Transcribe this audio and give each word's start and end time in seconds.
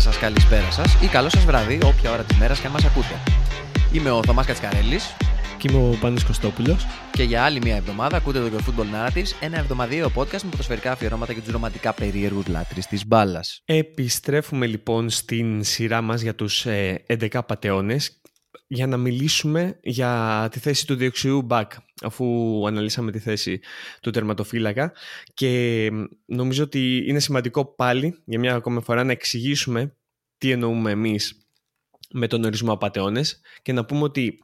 Καλημέρα 0.00 0.20
σας, 0.20 0.30
καλησπέρα 0.30 0.70
σας 0.70 1.02
ή 1.02 1.06
καλό 1.06 1.28
σας 1.28 1.44
βράδυ, 1.44 1.78
όποια 1.84 2.10
ώρα 2.10 2.22
της 2.22 2.36
μέρας 2.36 2.60
και 2.60 2.66
αν 2.66 2.72
μας 2.72 2.84
ακούτε. 2.84 3.14
Είμαι 3.92 4.10
ο 4.10 4.22
Θωμάς 4.22 4.46
Κατσικαρέλης 4.46 5.16
Και 5.58 5.68
είμαι 5.70 5.88
ο 5.88 5.96
Πάνος 6.00 6.24
Κωστόπουλος. 6.24 6.86
και 7.12 7.22
για 7.22 7.44
άλλη 7.44 7.60
μια 7.62 7.76
εβδομάδα 7.76 8.16
ακούτε 8.16 8.38
το 8.38 8.56
Your 8.56 8.60
Football 8.60 8.84
Narratives, 8.84 9.36
ένα 9.40 9.58
εβδομαδιαίο 9.58 10.12
podcast 10.14 10.42
με 10.42 10.50
ποδοσφαιρικά 10.50 10.92
αφιερώματα 10.92 11.32
και 11.32 11.40
τους 11.40 11.52
ρομαντικά 11.52 11.92
περίεργους 11.92 12.46
λάτρεις 12.46 12.86
της 12.86 13.06
μπάλας. 13.06 13.62
Επιστρέφουμε 13.64 14.66
λοιπόν 14.66 15.10
στην 15.10 15.64
σειρά 15.64 16.00
μας 16.00 16.20
για 16.20 16.34
τους 16.34 16.66
ε, 16.66 17.04
11 17.06 17.40
πατεώνες 17.46 18.19
για 18.72 18.86
να 18.86 18.96
μιλήσουμε 18.96 19.78
για 19.82 20.48
τη 20.50 20.58
θέση 20.58 20.86
του 20.86 20.94
διοξιού 20.94 21.46
back 21.50 21.66
αφού 22.02 22.26
αναλύσαμε 22.66 23.10
τη 23.10 23.18
θέση 23.18 23.60
του 24.00 24.10
τερματοφύλακα 24.10 24.92
και 25.34 25.88
μ, 25.92 26.04
νομίζω 26.24 26.62
ότι 26.62 27.04
είναι 27.06 27.18
σημαντικό 27.18 27.64
πάλι 27.64 28.22
για 28.24 28.38
μια 28.38 28.54
ακόμα 28.54 28.80
φορά 28.80 29.04
να 29.04 29.12
εξηγήσουμε 29.12 29.96
τι 30.38 30.50
εννοούμε 30.50 30.90
εμείς 30.90 31.46
με 32.10 32.26
τον 32.26 32.44
ορισμό 32.44 32.72
απατεώνες 32.72 33.40
και 33.62 33.72
να 33.72 33.84
πούμε 33.84 34.02
ότι 34.02 34.38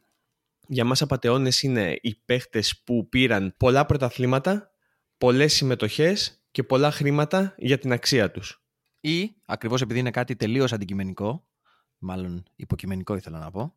για 0.69 0.85
μας 0.85 1.03
απατεώνες 1.03 1.63
είναι 1.63 1.99
οι 2.01 2.15
παίχτες 2.15 2.83
που 2.85 3.09
πήραν 3.09 3.55
πολλά 3.57 3.87
πρωταθλήματα, 3.87 4.71
πολλές 5.19 5.55
συμμετοχές 5.55 6.43
και 6.51 6.63
πολλά 6.63 6.91
χρήματα 6.91 7.55
για 7.59 7.79
την 7.79 7.93
αξία 7.93 8.31
τους. 8.31 8.63
Ή, 9.01 9.35
ακριβώς 9.45 9.81
επειδή 9.81 9.99
είναι 9.99 10.11
κάτι 10.11 10.37
τελείως 10.37 10.73
αντικειμενικό, 10.73 11.47
μάλλον 11.99 12.45
υποκειμενικό 12.57 13.15
ήθελα 13.17 13.39
να 13.39 13.51
πω, 13.51 13.77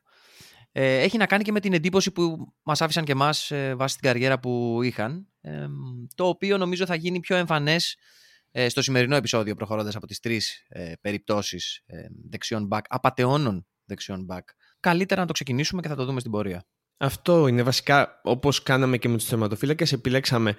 ε, 0.72 1.02
έχει 1.02 1.18
να 1.18 1.26
κάνει 1.26 1.44
και 1.44 1.52
με 1.52 1.60
την 1.60 1.74
εντύπωση 1.74 2.12
που 2.12 2.54
μας 2.64 2.82
άφησαν 2.82 3.04
και 3.04 3.12
εμάς 3.12 3.52
ε, 3.52 3.76
βάσει 3.76 3.98
την 3.98 4.08
καριέρα 4.08 4.40
που 4.40 4.80
είχαν, 4.84 5.28
ε, 5.42 5.68
το 6.16 6.28
οποίο 6.28 6.58
νομίζω 6.58 6.86
θα 6.86 6.96
γίνει 6.96 7.20
πιο 7.20 7.36
εμφανές 7.36 7.98
ε, 8.52 8.70
στο 8.70 8.82
σημερινό 8.82 9.16
επεισόδιο 9.16 9.56
προχωρώντας 9.56 9.96
από 9.96 10.08
τις 10.08 10.20
τρεις 10.20 10.66
ε, 10.68 10.94
περιπτώσεις 11.02 11.82
ε, 11.86 12.08
δεξιών 12.30 12.68
back, 12.72 12.82
απατεώνων 12.88 13.68
δεξιών 13.86 14.28
back. 14.30 14.44
Καλύτερα 14.80 15.22
να 15.22 15.28
το 15.28 15.34
ξεκινήσουμε 15.34 15.82
και 15.82 15.88
θα 15.88 15.96
το 15.96 16.06
δούμε 16.06 16.20
στην 16.20 16.32
πορεία. 16.32 16.66
Αυτό 16.98 17.48
είναι 17.48 17.64
βασικά 17.64 18.20
όπως 18.24 18.64
κάναμε 18.64 18.98
και 18.98 19.10
με 19.10 19.18
τους 19.18 19.28
τερματοφύλακες 19.28 19.92
επιλέξαμε 19.92 20.56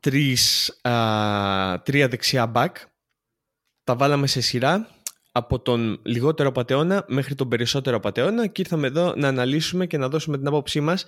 τρεις, 0.00 0.68
α, 0.88 1.82
τρία 1.82 2.08
δεξιά 2.08 2.52
back 2.54 2.72
τα 3.84 3.96
βάλαμε 3.96 4.26
σε 4.26 4.40
σειρά 4.40 4.88
από 5.32 5.60
τον 5.60 6.00
λιγότερο 6.04 6.52
πατεώνα 6.52 7.04
μέχρι 7.08 7.34
τον 7.34 7.48
περισσότερο 7.48 8.00
πατεώνα 8.00 8.46
και 8.46 8.60
ήρθαμε 8.60 8.86
εδώ 8.86 9.14
να 9.16 9.28
αναλύσουμε 9.28 9.86
και 9.86 9.98
να 9.98 10.08
δώσουμε 10.08 10.38
την 10.38 10.46
άποψή 10.46 10.80
μας 10.80 11.04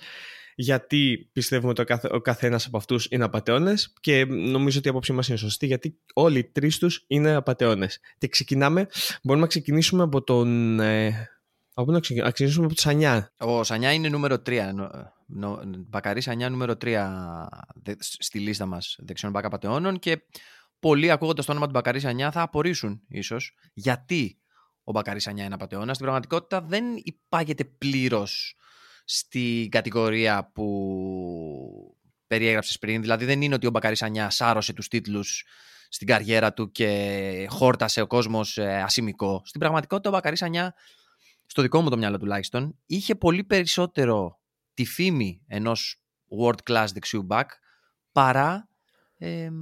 γιατί 0.55 1.29
πιστεύουμε 1.33 1.69
ότι 1.71 1.81
ο, 1.81 1.83
καθ, 1.83 2.05
ο 2.11 2.21
καθένας 2.21 2.65
από 2.65 2.77
αυτούς 2.77 3.07
είναι 3.11 3.23
απατεώνες 3.23 3.93
και 4.01 4.25
νομίζω 4.25 4.77
ότι 4.77 4.87
η 4.87 4.89
άποψή 4.91 5.13
μας 5.13 5.27
είναι 5.27 5.37
σωστή 5.37 5.65
γιατί 5.65 5.97
όλοι 6.13 6.39
οι 6.39 6.43
τρεις 6.43 6.77
τους 6.77 7.03
είναι 7.07 7.33
απατεώνες. 7.33 7.99
Και 8.17 8.27
ξεκινάμε, 8.27 8.87
μπορούμε 9.23 9.43
να 9.43 9.49
ξεκινήσουμε 9.49 10.03
από 10.03 10.23
τον... 10.23 10.79
Ε, 10.79 11.29
από 11.73 11.85
πού 11.85 11.91
να 11.91 11.99
ξεκι- 11.99 12.23
να 12.23 12.31
ξεκινήσουμε 12.31 12.65
από 12.65 12.75
τον 12.75 12.83
Σανιά. 12.83 13.33
Ο 13.37 13.63
Σανιά 13.63 13.93
είναι 13.93 14.09
νούμερο 14.09 14.41
3. 14.45 14.71
Μπακαρή 15.87 16.21
Σανιά 16.21 16.49
νούμερο 16.49 16.73
3 16.81 17.05
δε- 17.83 17.93
στη 17.99 18.39
λίστα 18.39 18.65
μας 18.65 18.95
δεξιών 18.99 19.31
μπακ 19.31 19.45
απατεώνων 19.45 19.99
και 19.99 20.21
πολλοί 20.81 21.11
ακούγοντας 21.11 21.45
το 21.45 21.51
όνομα 21.51 21.65
του 21.65 21.71
Μπακαρή 21.71 21.99
Σανιά 21.99 22.31
θα 22.31 22.41
απορρίσουν 22.41 23.01
ίσως 23.07 23.53
γιατί 23.73 24.39
ο 24.83 24.91
Μπακαρή 24.91 25.19
Σανιά 25.19 25.43
είναι 25.45 25.53
απατεώνα. 25.53 25.93
Στην 25.93 26.05
πραγματικότητα 26.05 26.61
δεν 26.61 26.83
υπάγεται 27.03 27.63
πλήρως 27.63 28.55
στην 29.05 29.69
κατηγορία 29.69 30.51
που 30.53 31.97
περιέγραψες 32.27 32.79
πριν. 32.79 33.01
Δηλαδή 33.01 33.25
δεν 33.25 33.41
είναι 33.41 33.55
ότι 33.55 33.67
ο 33.67 33.69
Μπακαρή 33.69 33.95
Σανιά 33.95 34.29
σάρωσε 34.29 34.73
τους 34.73 34.87
τίτλους 34.87 35.45
στην 35.89 36.07
καριέρα 36.07 36.53
του 36.53 36.71
και 36.71 37.47
χόρτασε 37.49 38.01
ο 38.01 38.07
κόσμος 38.07 38.57
ε, 38.57 38.81
ασημικό. 38.81 39.41
Στην 39.45 39.59
πραγματικότητα 39.59 40.09
ο 40.09 40.11
Μπακαρή 40.11 40.37
Σανιά 40.37 40.73
στο 41.45 41.61
δικό 41.61 41.81
μου 41.81 41.89
το 41.89 41.97
μυαλό 41.97 42.17
τουλάχιστον, 42.17 42.77
είχε 42.85 43.15
πολύ 43.15 43.43
περισσότερο 43.43 44.39
τη 44.73 44.85
φήμη 44.85 45.41
ενός 45.47 46.03
world 46.41 46.69
class 46.69 46.87
δεξιού 46.93 47.27
back 47.29 47.45
παρά 48.11 48.69
εμ, 49.17 49.55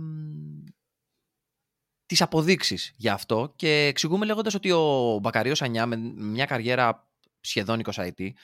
τις 2.09 2.21
αποδείξεις 2.21 2.93
για 2.95 3.13
αυτό 3.13 3.53
και 3.55 3.85
εξηγούμε 3.85 4.25
λέγοντας 4.25 4.53
ότι 4.53 4.71
ο 4.71 5.17
Μπακαρίος 5.21 5.61
Ανιά 5.61 5.85
με 5.85 5.95
μια 6.15 6.45
καριέρα 6.45 7.09
σχεδόν 7.41 7.81
20 7.83 8.03
ετή 8.03 8.35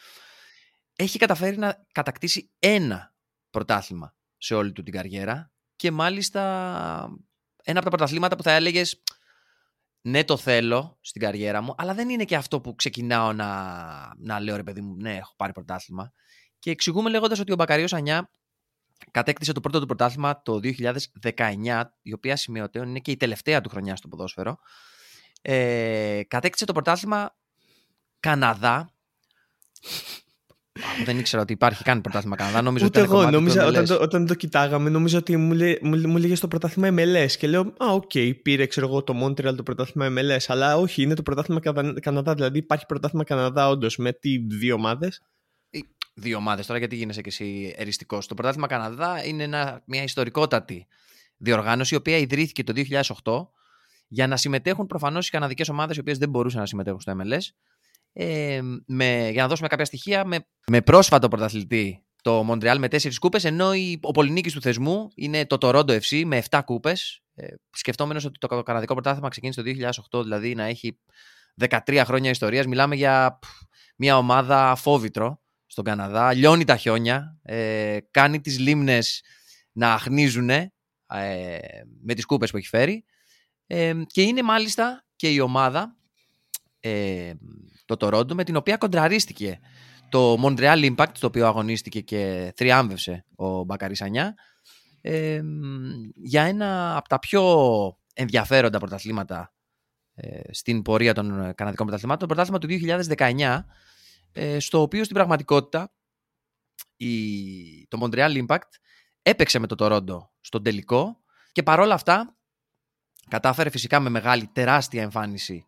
έχει 0.95 1.17
καταφέρει 1.17 1.57
να 1.57 1.85
κατακτήσει 1.91 2.51
ένα 2.59 3.13
πρωτάθλημα 3.49 4.15
σε 4.37 4.55
όλη 4.55 4.71
του 4.71 4.83
την 4.83 4.93
καριέρα 4.93 5.51
και 5.75 5.91
μάλιστα 5.91 6.41
ένα 7.63 7.79
από 7.79 7.89
τα 7.89 7.95
πρωταθλήματα 7.95 8.35
που 8.35 8.43
θα 8.43 8.51
έλεγες 8.51 9.03
ναι 10.01 10.23
το 10.23 10.37
θέλω 10.37 10.97
στην 11.01 11.21
καριέρα 11.21 11.61
μου, 11.61 11.75
αλλά 11.77 11.93
δεν 11.93 12.09
είναι 12.09 12.25
και 12.25 12.35
αυτό 12.35 12.61
που 12.61 12.75
ξεκινάω 12.75 13.33
να, 13.33 13.49
να 14.17 14.39
λέω 14.39 14.55
ρε 14.55 14.63
παιδί 14.63 14.81
μου, 14.81 14.95
ναι 14.95 15.15
έχω 15.15 15.33
πάρει 15.35 15.51
πρωτάθλημα. 15.51 16.11
Και 16.59 16.71
εξηγούμε 16.71 17.09
λέγοντας 17.09 17.39
ότι 17.39 17.51
ο 17.51 17.55
Μπακαρίος 17.55 17.93
Ανιά 17.93 18.29
κατέκτησε 19.11 19.51
το 19.51 19.59
πρώτο 19.59 19.79
του 19.79 19.85
πρωτάθλημα 19.85 20.41
το 20.41 20.59
2019, 20.63 21.83
η 22.01 22.13
οποία 22.13 22.35
σημειωτέων 22.35 22.87
είναι 22.87 22.99
και 22.99 23.11
η 23.11 23.17
τελευταία 23.17 23.61
του 23.61 23.69
χρονιά 23.69 23.95
στο 23.95 24.07
ποδόσφαιρο. 24.07 24.57
Ε, 25.41 26.21
κατέκτησε 26.27 26.65
το 26.65 26.73
πρωτάθλημα 26.73 27.35
Καναδά. 28.19 28.89
Α, 30.79 31.03
Δεν 31.05 31.19
ήξερα 31.19 31.41
ότι 31.41 31.53
υπάρχει 31.53 31.83
καν 31.83 32.01
πρωτάθλημα 32.01 32.35
Καναδά. 32.35 32.61
Νομίζω 32.61 32.85
Ούτε 32.85 32.99
ότι 32.99 33.07
ήταν 33.07 33.17
εγώ, 33.17 33.31
κομμάτι 33.31 33.35
του 33.35 33.41
νόμιζα, 33.41 33.67
όταν, 33.67 33.83
MLS. 33.83 33.87
το, 33.87 34.03
όταν 34.03 34.25
το 34.25 34.33
κοιτάγαμε, 34.33 34.89
νόμιζα 34.89 35.17
ότι 35.17 35.37
μου, 35.37 35.53
λέ, 35.53 35.75
μου, 35.81 35.97
μου 35.97 36.17
'λεγε 36.17 36.35
στο 36.35 36.47
πρωτάθλημα 36.47 37.03
MLS 37.03 37.31
και 37.31 37.47
λέω, 37.47 37.61
Α, 37.61 37.87
οκ, 37.91 38.11
πήρε 38.43 38.65
ξέρω 38.65 38.87
εγώ 38.87 39.03
το 39.03 39.25
Montreal 39.25 39.55
το 39.55 39.63
πρωτάθλημα 39.63 40.21
MLS, 40.21 40.43
αλλά 40.47 40.77
όχι, 40.77 41.01
είναι 41.01 41.13
το 41.13 41.23
πρωτάθλημα 41.23 41.59
Καναδά, 41.59 41.99
Καναδά 41.99 42.33
δηλαδή 42.33 42.57
υπάρχει 42.57 42.85
πρωτάθλημα 42.85 43.23
Καναδά 43.23 43.69
όντως 43.69 43.97
με 43.97 44.13
τι 44.13 44.37
δύο 44.37 44.75
ομάδες. 44.75 45.21
Δύο 46.15 46.37
ομάδες 46.37 46.65
τώρα, 46.65 46.79
γιατί 46.79 46.95
γίνεσαι 46.95 47.21
και 47.21 47.29
εσύ 47.29 47.73
εριστικός. 47.77 48.27
Το 48.27 48.33
πρωτάθλημα 48.33 48.67
Καναδά 48.67 49.25
είναι 49.25 49.43
ένα, 49.43 49.81
μια 49.85 50.03
ιστορικότατη 50.03 50.87
διοργάνωση, 51.37 51.93
η 51.93 51.97
οποία 51.97 52.17
ιδρύθηκε 52.17 52.63
το 52.63 52.73
2008 53.23 53.47
για 54.07 54.27
να 54.27 54.37
συμμετέχουν 54.37 54.87
προφανώς 54.87 55.27
οι 55.27 55.31
καναδικές 55.31 55.69
ομάδες, 55.69 55.97
οι 55.97 55.99
οποίες 55.99 56.17
δεν 56.17 56.29
μπορούσαν 56.29 56.59
να 56.59 56.65
συμμετέχουν 56.65 56.99
στο 56.99 57.13
MLS. 57.17 57.41
Ε, 58.13 58.61
με, 58.85 59.29
για 59.31 59.41
να 59.41 59.47
δώσουμε 59.47 59.67
κάποια 59.67 59.85
στοιχεία, 59.85 60.25
με, 60.25 60.47
με 60.67 60.81
πρόσφατο 60.81 61.27
πρωταθλητή 61.27 62.05
το 62.21 62.43
Μοντρεάλ 62.43 62.79
με 62.79 62.87
4 62.91 63.13
κούπες, 63.19 63.43
ενώ 63.43 63.73
η, 63.73 63.99
ο 64.01 64.11
πολυνίκης 64.11 64.53
του 64.53 64.61
θεσμού 64.61 65.07
είναι 65.15 65.45
το 65.45 65.57
Toronto 65.61 65.99
FC 65.99 66.23
με 66.25 66.43
7 66.49 66.61
κούπες. 66.65 67.21
Ε, 67.33 67.47
Σκεφτόμενος 67.69 68.25
ότι 68.25 68.39
το 68.39 68.63
καναδικό 68.63 68.93
πρωτάθλημα 68.93 69.29
ξεκίνησε 69.29 69.63
το 69.63 69.69
2008, 70.19 70.23
δηλαδή 70.23 70.55
να 70.55 70.63
έχει 70.63 70.99
13 71.85 72.01
χρόνια 72.05 72.29
ιστορίας, 72.29 72.65
μιλάμε 72.65 72.95
για 72.95 73.37
πφ, 73.41 73.49
μια 73.95 74.17
ομάδα 74.17 74.75
φόβητρο 74.75 75.39
στον 75.75 75.87
Καναδά, 75.87 76.33
λιώνει 76.33 76.63
τα 76.63 76.77
χιόνια, 76.77 77.39
ε, 77.43 77.97
κάνει 78.11 78.41
τις 78.41 78.59
λίμνες 78.59 79.23
να 79.71 79.93
αχνίζουν 79.93 80.49
ε, 80.49 80.69
με 82.01 82.13
τις 82.13 82.25
κούπες 82.25 82.51
που 82.51 82.57
έχει 82.57 82.67
φέρει. 82.67 83.05
Ε, 83.67 83.93
και 84.07 84.21
είναι 84.21 84.41
μάλιστα 84.41 85.05
και 85.15 85.29
η 85.29 85.39
ομάδα 85.39 85.95
ε, 86.79 87.33
το 87.85 87.95
Toronto 87.99 88.33
με 88.33 88.43
την 88.43 88.55
οποία 88.55 88.77
κοντραρίστηκε 88.77 89.59
το 90.09 90.41
Montreal 90.43 90.95
Impact 90.95 91.11
το 91.19 91.27
οποίο 91.27 91.47
αγωνίστηκε 91.47 92.01
και 92.01 92.53
θριάμβευσε 92.55 93.25
ο 93.35 93.63
Μπακαρής 93.63 94.01
Ανιά. 94.01 94.33
Ε, 95.01 95.41
για 96.13 96.43
ένα 96.43 96.97
από 96.97 97.09
τα 97.09 97.19
πιο 97.19 97.43
ενδιαφέροντα 98.13 98.79
πρωταθλήματα 98.79 99.53
ε, 100.13 100.39
στην 100.53 100.81
πορεία 100.81 101.13
των 101.13 101.53
καναδικών 101.55 101.85
πρωταθλημάτων, 101.87 102.27
το 102.27 102.33
πρωτάθλημα 102.33 102.59
του 102.59 102.67
2019 103.17 103.39
ε, 103.39 103.65
στο 104.57 104.81
οποίο 104.81 105.03
στην 105.03 105.15
πραγματικότητα 105.15 105.93
η, 106.95 107.87
το 107.87 107.97
Montreal 108.01 108.45
Impact 108.45 108.69
έπαιξε 109.21 109.59
με 109.59 109.67
το 109.67 109.75
Toronto 109.79 110.27
στον 110.39 110.63
τελικό 110.63 111.23
και 111.51 111.63
παρόλα 111.63 111.93
αυτά 111.93 112.37
κατάφερε 113.29 113.69
φυσικά 113.69 113.99
με 113.99 114.09
μεγάλη 114.09 114.47
τεράστια 114.47 115.01
εμφάνιση 115.01 115.65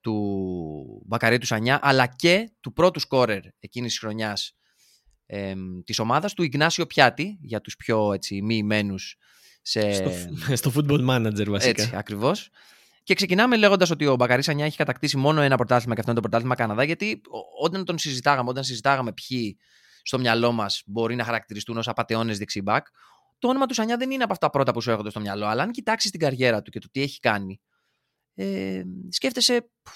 του 0.00 1.02
Μπακαρί 1.06 1.38
του 1.38 1.46
Σανιά 1.46 1.78
αλλά 1.82 2.06
και 2.06 2.52
του 2.60 2.72
πρώτου 2.72 3.00
σκόρερ 3.00 3.42
εκείνης 3.58 3.90
της 3.90 4.00
χρονιάς 4.00 4.56
ε, 5.26 5.54
της 5.84 5.98
ομάδας 5.98 6.34
του 6.34 6.42
Ιγνάσιο 6.42 6.86
Πιάτη 6.86 7.38
για 7.40 7.60
τους 7.60 7.76
πιο 7.76 8.12
έτσι, 8.12 8.42
μη 8.42 8.56
ημένους 8.56 9.16
σε... 9.62 9.92
Στο, 9.92 10.10
στο 10.60 10.72
football 10.74 11.08
manager 11.08 11.46
βασικά. 11.48 11.82
Έτσι, 11.82 11.90
ακριβώς. 11.94 12.50
Και 13.02 13.14
ξεκινάμε 13.14 13.56
λέγοντας 13.56 13.90
ότι 13.90 14.06
ο 14.06 14.14
Μπακαρή 14.14 14.42
Σανιά 14.42 14.64
έχει 14.64 14.76
κατακτήσει 14.76 15.16
μόνο 15.16 15.40
ένα 15.40 15.56
πρωτάθλημα 15.56 15.94
και 15.94 16.00
αυτό 16.00 16.12
είναι 16.12 16.20
το 16.20 16.28
πρωτάθλημα 16.28 16.54
Καναδά, 16.56 16.84
γιατί 16.84 17.20
ο- 17.30 17.64
όταν 17.64 17.84
τον 17.84 17.98
συζητάγαμε, 17.98 18.48
όταν 18.48 18.64
συζητάγαμε 18.64 19.12
ποιοι 19.12 19.58
στο 20.02 20.18
μυαλό 20.18 20.52
μας 20.52 20.82
μπορεί 20.86 21.14
να 21.14 21.24
χαρακτηριστούν 21.24 21.76
ως 21.78 21.88
απαταιώνες 21.88 22.38
δεξιμπάκ, 22.38 22.86
το 23.38 23.48
όνομα 23.48 23.66
του 23.66 23.74
Σανιά 23.74 23.96
δεν 23.96 24.10
είναι 24.10 24.22
από 24.22 24.32
αυτά 24.32 24.46
τα 24.46 24.52
πρώτα 24.52 24.72
που 24.72 24.80
σου 24.80 24.90
έρχονται 24.90 25.10
στο 25.10 25.20
μυαλό. 25.20 25.46
Αλλά 25.46 25.62
αν 25.62 25.70
κοιτάξεις 25.70 26.10
την 26.10 26.20
καριέρα 26.20 26.62
του 26.62 26.70
και 26.70 26.78
το 26.78 26.88
τι 26.90 27.02
έχει 27.02 27.18
κάνει, 27.18 27.60
ε, 28.34 28.82
σκέφτεσαι, 29.10 29.70
«Πφ, 29.82 29.92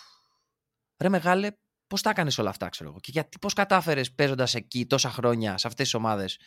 ρε 1.02 1.08
μεγάλε, 1.08 1.50
πώς 1.86 2.02
τα 2.02 2.10
έκανες 2.10 2.38
όλα 2.38 2.48
αυτά, 2.50 2.68
ξέρω 2.68 2.90
εγώ. 2.90 3.00
Και 3.00 3.10
γιατί, 3.12 3.38
πώς 3.38 3.52
κατάφερες 3.52 4.12
παίζοντας 4.12 4.54
εκεί 4.54 4.86
τόσα 4.86 5.10
χρόνια 5.10 5.58
σε 5.58 5.66
αυτές 5.66 5.84
τις 5.84 5.94
ομάδες 5.94 6.38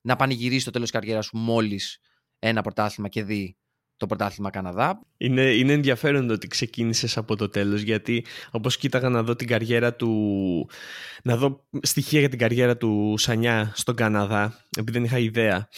να 0.00 0.16
πανηγυρίσεις 0.16 0.64
το 0.64 0.70
τέλος 0.70 0.90
της 0.90 1.00
καριέρας 1.00 1.24
σου 1.26 1.36
μόλις 1.36 1.98
ένα 2.38 2.62
πρωτάθλημα 2.62 3.08
και 3.08 3.22
δει 3.24 3.56
το 3.96 4.06
πρωτάθλημα 4.06 4.50
Καναδά. 4.50 5.00
Είναι, 5.16 5.42
είναι 5.42 5.72
ενδιαφέρον 5.72 6.26
το 6.26 6.32
ότι 6.32 6.46
ξεκίνησες 6.46 7.16
από 7.16 7.36
το 7.36 7.48
τέλος 7.48 7.80
γιατί 7.80 8.24
όπως 8.50 8.76
κοίταγα 8.76 9.08
να 9.08 9.22
δω 9.22 9.36
την 9.36 9.46
καριέρα 9.46 9.94
του 9.94 10.70
να 11.22 11.36
δω 11.36 11.66
στοιχεία 11.82 12.20
για 12.20 12.28
την 12.28 12.38
καριέρα 12.38 12.76
του 12.76 13.14
Σανιά 13.18 13.72
στον 13.74 13.94
Καναδά 13.94 14.64
επειδή 14.78 14.98
δεν 14.98 15.04
είχα 15.04 15.18
ιδέα 15.18 15.68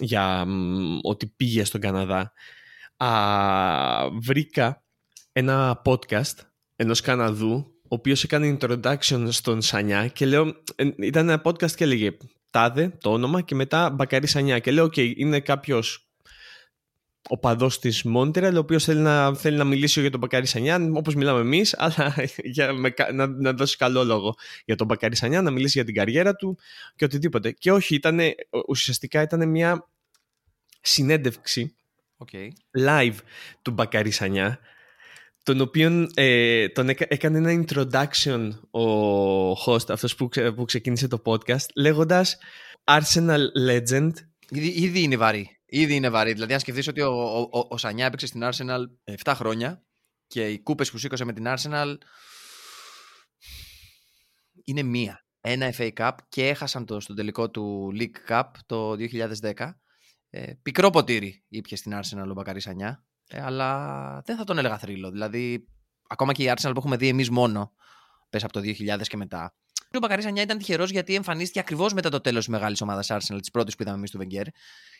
για 0.00 0.46
ότι 1.02 1.26
πήγε 1.26 1.64
στον 1.64 1.80
Καναδά 1.80 2.32
α, 2.96 3.08
βρήκα 4.10 4.82
ένα 5.32 5.82
podcast 5.84 6.34
ενός 6.76 7.00
Καναδού 7.00 7.72
ο 7.82 7.94
οποίος 7.94 8.24
έκανε 8.24 8.56
introduction 8.60 9.26
στον 9.28 9.62
Σανιά 9.62 10.08
και 10.08 10.26
λέω, 10.26 10.46
ε, 10.74 10.88
ήταν 10.96 11.28
ένα 11.28 11.42
podcast 11.44 11.70
και 11.70 11.84
έλεγε 11.84 12.16
τάδε 12.50 12.96
το 13.00 13.12
όνομα 13.12 13.40
και 13.40 13.54
μετά 13.54 13.90
Μπακαρί 13.90 14.26
Σανιά 14.26 14.58
και 14.58 14.70
λέω, 14.70 14.84
οκ, 14.84 14.96
είναι 14.96 15.40
κάποιος 15.40 16.07
οπαδός 17.28 17.78
της 17.78 18.02
Μόντρεαλ, 18.02 18.56
ο 18.56 18.58
οποίος 18.58 18.84
θέλει 18.84 19.00
να, 19.00 19.34
θέλει 19.34 19.56
να 19.56 19.64
μιλήσει 19.64 20.00
για 20.00 20.10
τον 20.10 20.20
Μπακάρι 20.20 20.46
Σανιά, 20.46 20.90
όπως 20.92 21.14
μιλάμε 21.14 21.40
εμείς, 21.40 21.74
αλλά 21.78 22.14
για, 22.36 22.72
με, 22.72 22.94
να, 23.12 23.26
να 23.26 23.52
δώσει 23.52 23.76
καλό 23.76 24.04
λόγο 24.04 24.34
για 24.64 24.76
τον 24.76 24.86
Μπακάρι 24.86 25.16
Σανιά, 25.16 25.42
να 25.42 25.50
μιλήσει 25.50 25.72
για 25.72 25.84
την 25.84 25.94
καριέρα 25.94 26.34
του 26.34 26.58
και 26.96 27.04
οτιδήποτε. 27.04 27.50
Και 27.50 27.72
όχι, 27.72 27.94
ήτανε, 27.94 28.34
ουσιαστικά 28.68 29.22
ήταν 29.22 29.48
μια 29.48 29.88
συνέντευξη 30.80 31.74
okay. 32.18 32.48
live 32.78 33.16
του 33.62 33.70
Μπακάρι 33.70 34.10
Σανιά, 34.10 34.58
τον 35.42 35.60
οποίο 35.60 36.08
ε, 36.14 36.68
τον 36.68 36.88
έκανε 36.88 37.38
ένα 37.38 37.64
introduction 37.64 38.50
ο 38.70 39.52
host, 39.52 39.90
αυτός 39.90 40.14
που, 40.14 40.28
που 40.54 40.64
ξεκίνησε 40.64 41.08
το 41.08 41.22
podcast, 41.24 41.66
λέγοντας 41.74 42.38
Arsenal 42.84 43.40
Legend. 43.68 44.10
Ήδη, 44.50 44.68
ήδη 44.68 45.02
είναι 45.02 45.16
βαρύ. 45.16 45.57
Ήδη 45.70 45.94
είναι 45.94 46.08
βαρύ. 46.08 46.32
Δηλαδή, 46.32 46.52
αν 46.52 46.60
σκεφτείς 46.60 46.88
ότι 46.88 47.00
ο, 47.00 47.12
ο, 47.52 47.66
ο, 47.68 47.76
Σανιά 47.76 48.06
έπαιξε 48.06 48.26
στην 48.26 48.40
Arsenal 48.44 48.80
7 49.24 49.32
χρόνια 49.34 49.82
και 50.26 50.48
οι 50.48 50.60
κούπες 50.60 50.90
που 50.90 50.98
σήκωσε 50.98 51.24
με 51.24 51.32
την 51.32 51.44
Arsenal 51.46 51.94
είναι 54.64 54.82
μία. 54.82 55.26
Ένα 55.40 55.72
FA 55.76 55.92
Cup 55.92 56.12
και 56.28 56.48
έχασαν 56.48 56.86
το 56.86 57.00
στον 57.00 57.16
τελικό 57.16 57.50
του 57.50 57.92
League 57.94 58.30
Cup 58.30 58.44
το 58.66 58.92
2010. 58.92 59.70
Ε, 60.30 60.52
πικρό 60.62 60.90
ποτήρι 60.90 61.44
ήπια 61.48 61.76
στην 61.76 61.92
Arsenal 61.94 62.28
ο 62.30 62.32
Μπακαρή 62.32 62.60
Σανιά. 62.60 63.04
Ε, 63.28 63.40
αλλά 63.40 64.20
δεν 64.24 64.36
θα 64.36 64.44
τον 64.44 64.58
έλεγα 64.58 64.78
θρύλο. 64.78 65.10
Δηλαδή, 65.10 65.68
ακόμα 66.08 66.32
και 66.32 66.42
η 66.42 66.52
Arsenal 66.56 66.70
που 66.72 66.78
έχουμε 66.78 66.96
δει 66.96 67.08
εμείς 67.08 67.30
μόνο, 67.30 67.72
πες 68.30 68.44
από 68.44 68.52
το 68.52 68.60
2000 68.60 69.00
και 69.02 69.16
μετά, 69.16 69.54
ο 69.94 69.98
Μπακαρή 69.98 70.24
Ανιά 70.24 70.42
ήταν 70.42 70.58
τυχερός 70.58 70.90
γιατί 70.90 71.14
εμφανίστηκε 71.14 71.58
ακριβώς 71.58 71.92
μετά 71.92 72.08
το 72.08 72.20
τέλος 72.20 72.44
της 72.44 72.48
μεγάλης 72.48 72.80
ομάδας 72.80 73.08
Arsenal, 73.10 73.38
της 73.40 73.50
πρώτης 73.50 73.76
που 73.76 73.82
είδαμε 73.82 73.98
εμείς 73.98 74.10
του 74.10 74.18
Βενγκέρ. 74.18 74.46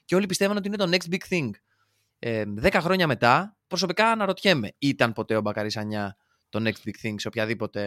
Και 0.05 0.15
όλοι 0.15 0.27
πιστεύαν 0.27 0.57
ότι 0.57 0.69
είναι 0.69 0.77
το 0.77 0.91
next 0.91 1.15
big 1.15 1.35
thing. 1.35 1.51
Ε, 2.19 2.45
δέκα 2.47 2.81
χρόνια 2.81 3.07
μετά, 3.07 3.57
προσωπικά 3.67 4.11
αναρωτιέμαι, 4.11 4.73
ήταν 4.79 5.13
ποτέ 5.13 5.37
ο 5.37 5.41
Μπακαρή 5.41 5.71
Ανιά 5.75 6.17
το 6.49 6.61
next 6.63 6.89
big 6.89 7.07
thing 7.07 7.15
σε 7.17 7.29
οποιαδήποτε 7.29 7.83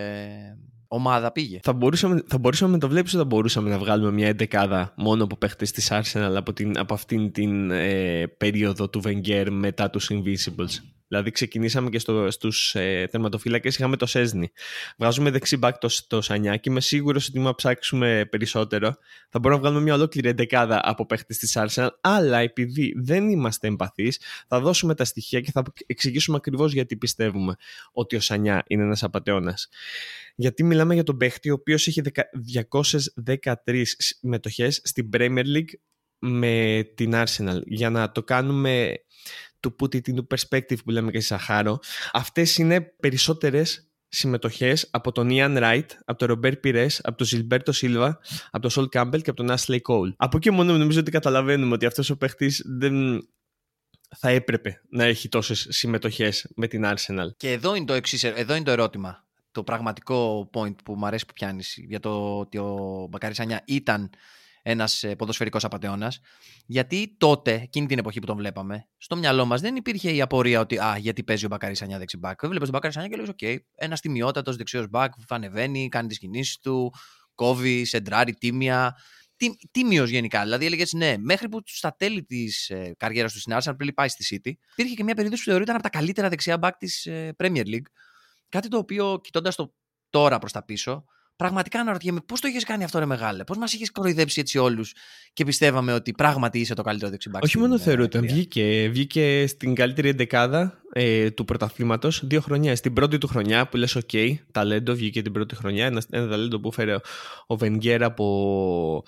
ομάδα 0.88 1.32
πήγε; 1.32 1.60
Θα 1.64 1.74
μπορούσαμε, 1.74 2.24
θα 2.28 2.38
μπορούσαμε 2.38 2.72
να 2.72 2.78
το 2.78 2.88
βλέπεις 2.88 3.12
θα 3.12 3.26
μπορούσαμε 3.26 3.70
να 3.70 3.78
βγάλουμε 3.78 4.12
μια 4.12 4.28
εντεκάδα 4.28 4.94
μόνο 4.98 5.24
από 5.24 5.38
παίχτες 5.38 5.72
της 5.72 5.92
Arsenal 5.92 6.34
από, 6.36 6.54
την, 6.54 6.80
από 6.80 6.94
αυτήν 6.94 7.32
την 7.32 7.72
ε, 7.72 8.28
περίοδο 8.28 8.90
του 8.90 9.02
Wenger 9.06 9.48
μετά 9.50 9.90
τους 9.90 10.12
Invincibles; 10.14 10.76
Δηλαδή 11.12 11.32
ξεκινήσαμε 11.32 11.90
και 11.90 12.00
στο, 12.00 12.32
στους 12.32 12.76
ε, 12.76 13.08
τερματοφύλακες 13.12 13.76
είχαμε 13.76 13.98
το 13.98 14.06
Σέσνη. 14.06 14.52
Βγάζουμε 14.98 15.30
δεξί 15.30 15.58
μπακ 15.58 15.78
το, 15.78 15.90
το 16.08 16.22
Σανιάκι. 16.22 16.70
Είμαι 16.70 16.82
σίγουρος 16.82 17.28
ότι 17.28 17.40
μα 17.40 17.56
ψάξουμε 17.56 18.28
περισσότερο 18.30 18.96
θα 19.30 19.40
μπορούμε 19.40 19.54
να 19.56 19.60
βγάλουμε 19.60 19.82
μια 19.82 19.94
ολόκληρη 19.94 20.30
εντεκάδα 20.30 20.82
από 20.84 21.06
παίχτες 21.06 21.38
της 21.38 21.58
Arsenal. 21.60 21.88
Αλλά 22.02 22.38
επειδή 22.38 22.94
δεν 22.98 23.30
είμαστε 23.30 23.68
εμπαθείς 23.68 24.20
θα 24.48 24.60
δώσουμε 24.60 24.96
τα 24.96 25.06
στοιχεία 25.06 25.40
και 25.40 25.52
θα 25.52 25.64
εξηγήσουμε 25.86 26.38
ακριβώς 26.38 26.74
γιατί 26.74 26.98
πιστεύουμε 26.98 27.56
ότι 27.92 28.16
ο 28.16 28.20
Σανιά 28.20 28.64
είναι 28.68 28.84
ένας 28.84 29.04
απατεώνας. 29.04 29.70
Γιατί 30.36 30.64
μιλάμε 30.64 30.94
για 30.94 31.04
τον 31.04 31.18
παίχτη 31.18 31.50
ο 31.50 31.54
οποίος 31.54 31.88
έχει 31.88 32.02
213 33.66 33.82
συμμετοχές 33.84 34.82
στην 34.84 35.10
Premier 35.14 35.46
League 35.46 35.74
με 36.20 36.84
την 36.96 37.12
Arsenal. 37.14 37.62
Για 37.66 37.90
να 37.90 38.12
το 38.12 38.24
κάνουμε 38.24 38.94
to 39.68 39.76
put 39.82 39.96
it 39.96 40.14
into 40.14 40.28
perspective 40.36 40.84
που 40.84 40.92
λέμε 40.92 41.12
και 41.12 41.20
στη 41.20 41.28
Ζαχάρω, 41.28 41.80
αυτές 42.12 42.58
είναι 42.58 42.82
περισσότερες 42.82 43.92
συμμετοχές 44.08 44.88
από 44.92 45.12
τον 45.12 45.28
Ian 45.32 45.58
Wright, 45.58 45.86
από 46.06 46.20
τον 46.20 46.28
Ρομπέρ 46.28 46.58
Πιρέ, 46.58 46.88
από 47.02 47.18
τον 47.18 47.28
Ζιλμπέρτο 47.28 47.72
Σίλβα, 47.72 48.20
από 48.46 48.62
τον 48.62 48.70
Σολ 48.70 48.90
Κάμπελ 48.90 49.22
και 49.22 49.30
από 49.30 49.46
τον 49.46 49.58
Ashley 49.58 49.80
Cole. 49.88 50.14
Από 50.18 50.38
εκεί 50.38 50.52
μόνο 50.52 50.78
νομίζω 50.78 51.00
ότι 51.00 51.12
καταλαβαίνουμε 51.12 51.74
ότι 51.74 51.86
αυτός 51.86 52.10
ο 52.10 52.18
παίχτης 52.18 52.64
δεν 52.66 53.28
θα 54.18 54.30
έπρεπε 54.30 54.82
να 54.90 55.04
έχει 55.04 55.30
τόσες 55.30 55.68
συμμετοχές 55.70 56.52
με 56.56 56.68
την 56.68 56.84
Arsenal. 56.86 57.36
Και 57.38 57.52
εδώ 57.52 57.76
είναι 57.76 57.86
το, 57.86 57.94
εξής, 57.94 58.24
εδώ 58.24 58.56
είναι 58.56 58.64
το 58.64 58.72
ερώτημα. 58.72 59.26
Το 59.52 59.64
πραγματικό 59.64 60.50
point 60.54 60.76
που 60.84 60.96
μου 60.96 61.06
αρέσει 61.06 61.26
που 61.26 61.34
πιάνεις 61.34 61.76
για 61.78 62.00
το 62.00 62.40
ότι 62.40 62.58
ο 62.58 63.08
Μπακαρί 63.10 63.36
Σανιά 63.36 63.62
ήταν 63.66 64.10
ένας 64.62 65.04
ε, 65.04 65.16
ποδοσφαιρικός 65.16 65.64
απατεώνας. 65.64 66.20
Γιατί 66.66 67.16
τότε, 67.18 67.54
εκείνη 67.54 67.86
την 67.86 67.98
εποχή 67.98 68.20
που 68.20 68.26
τον 68.26 68.38
βλέπαμε, 68.38 68.88
στο 68.98 69.16
μυαλό 69.16 69.46
μας 69.46 69.62
δεν 69.62 69.76
υπήρχε 69.76 70.12
η 70.12 70.22
απορία 70.22 70.60
ότι 70.60 70.78
Α, 70.78 70.98
γιατί 70.98 71.24
παίζει 71.24 71.46
ο 71.46 71.48
Μπακαρί 71.48 71.76
Σανιά 71.76 71.98
δεξί 71.98 72.16
μπακ. 72.16 72.40
Βλέπεις 72.42 72.60
τον 72.60 72.72
Μπακαρί 72.72 72.94
Σανιά 72.94 73.10
και 73.10 73.16
λέει: 73.16 73.28
Οκ, 73.30 73.66
ένας 73.76 74.02
τιμιότατος 74.02 74.56
δεξιός 74.56 74.88
μπακ 74.90 75.14
που 75.14 75.24
ανεβαίνει, 75.28 75.90
κάνει 75.90 76.08
τις 76.08 76.20
κινήσεις 76.20 76.58
του, 76.60 76.94
κόβει, 77.36 77.86
σεντράρει, 77.86 78.34
τίμια. 78.34 78.96
Τι, 79.36 79.48
τίμιος 79.72 80.10
γενικά. 80.10 80.44
Δηλαδή 80.44 80.66
έλεγε 80.66 80.84
ναι, 80.96 81.16
μέχρι 81.18 81.50
που 81.50 81.62
στα 81.66 81.96
τέλη 81.98 82.24
της 82.24 82.70
ε, 82.70 82.94
καριέρας 82.98 83.34
του 83.34 83.40
στην 83.40 83.58
Arsenal, 83.58 83.74
πριν 83.78 83.94
πάει 83.94 84.08
στη 84.08 84.40
City, 84.44 84.52
υπήρχε 84.72 84.94
και 84.96 85.04
μια 85.04 85.16
περίοδο 85.16 85.36
που 85.36 85.42
θεωρείται 85.42 85.72
από 85.72 85.84
τα 85.84 85.90
καλύτερα 85.90 86.30
δεξιά 86.30 86.58
μπακ 86.58 86.78
της 86.78 87.06
ε, 87.06 87.36
Premier 87.38 87.66
League. 87.66 87.90
Κάτι 88.50 88.68
το 88.68 88.78
οποίο 88.78 89.20
κοιτώντας 89.24 89.56
το 89.56 89.76
τώρα 90.10 90.40
προς 90.40 90.52
τα 90.52 90.64
πίσω, 90.64 91.06
πραγματικά 91.42 91.80
αναρωτιέμαι 91.80 92.20
πώς 92.26 92.40
το 92.40 92.48
έχει 92.48 92.66
κάνει 92.66 92.84
αυτό, 92.84 93.00
ρε 93.00 93.06
μεγάλε; 93.06 93.44
Πώς 93.44 93.58
μας 93.58 93.74
είχες 93.74 93.92
κοροϊδέψει 93.92 94.40
έτσι 94.40 94.58
όλους 94.58 94.94
και 95.34 95.46
πιστεύαμε 95.46 95.94
ότι 95.94 96.12
πράγματι 96.12 96.60
είσαι 96.60 96.74
το 96.74 96.82
καλύτερο 96.82 97.12
δεξιμπάκι. 97.12 97.46
Όχι 97.46 97.58
μόνο 97.58 97.80
θεωρούταν, 97.80 98.22
βγήκε, 98.22 98.90
βγήκε 98.92 99.48
στην 99.48 99.76
καλύτερη 99.76 100.10
εντεκάδα 100.10 100.82
ε, 100.94 101.32
του 101.32 101.46
πρωταθλήματος 101.46 102.22
δύο 102.26 102.42
χρονιά. 102.42 102.76
Στην 102.76 102.94
πρώτη 102.94 103.18
του 103.18 103.28
χρονιά 103.28 103.68
που 103.68 103.78
λες: 103.78 103.98
OK, 103.98 104.34
ταλέντο, 104.52 104.94
βγήκε 104.94 105.22
την 105.22 105.32
πρώτη 105.32 105.56
χρονιά. 105.56 105.86
Ένας, 105.86 106.06
ένα 106.10 106.28
ταλέντο 106.30 106.60
που 106.60 106.68
έφερε 106.68 106.96
ο 107.48 107.58
Βενγκέρ 107.58 108.04
από 108.04 109.04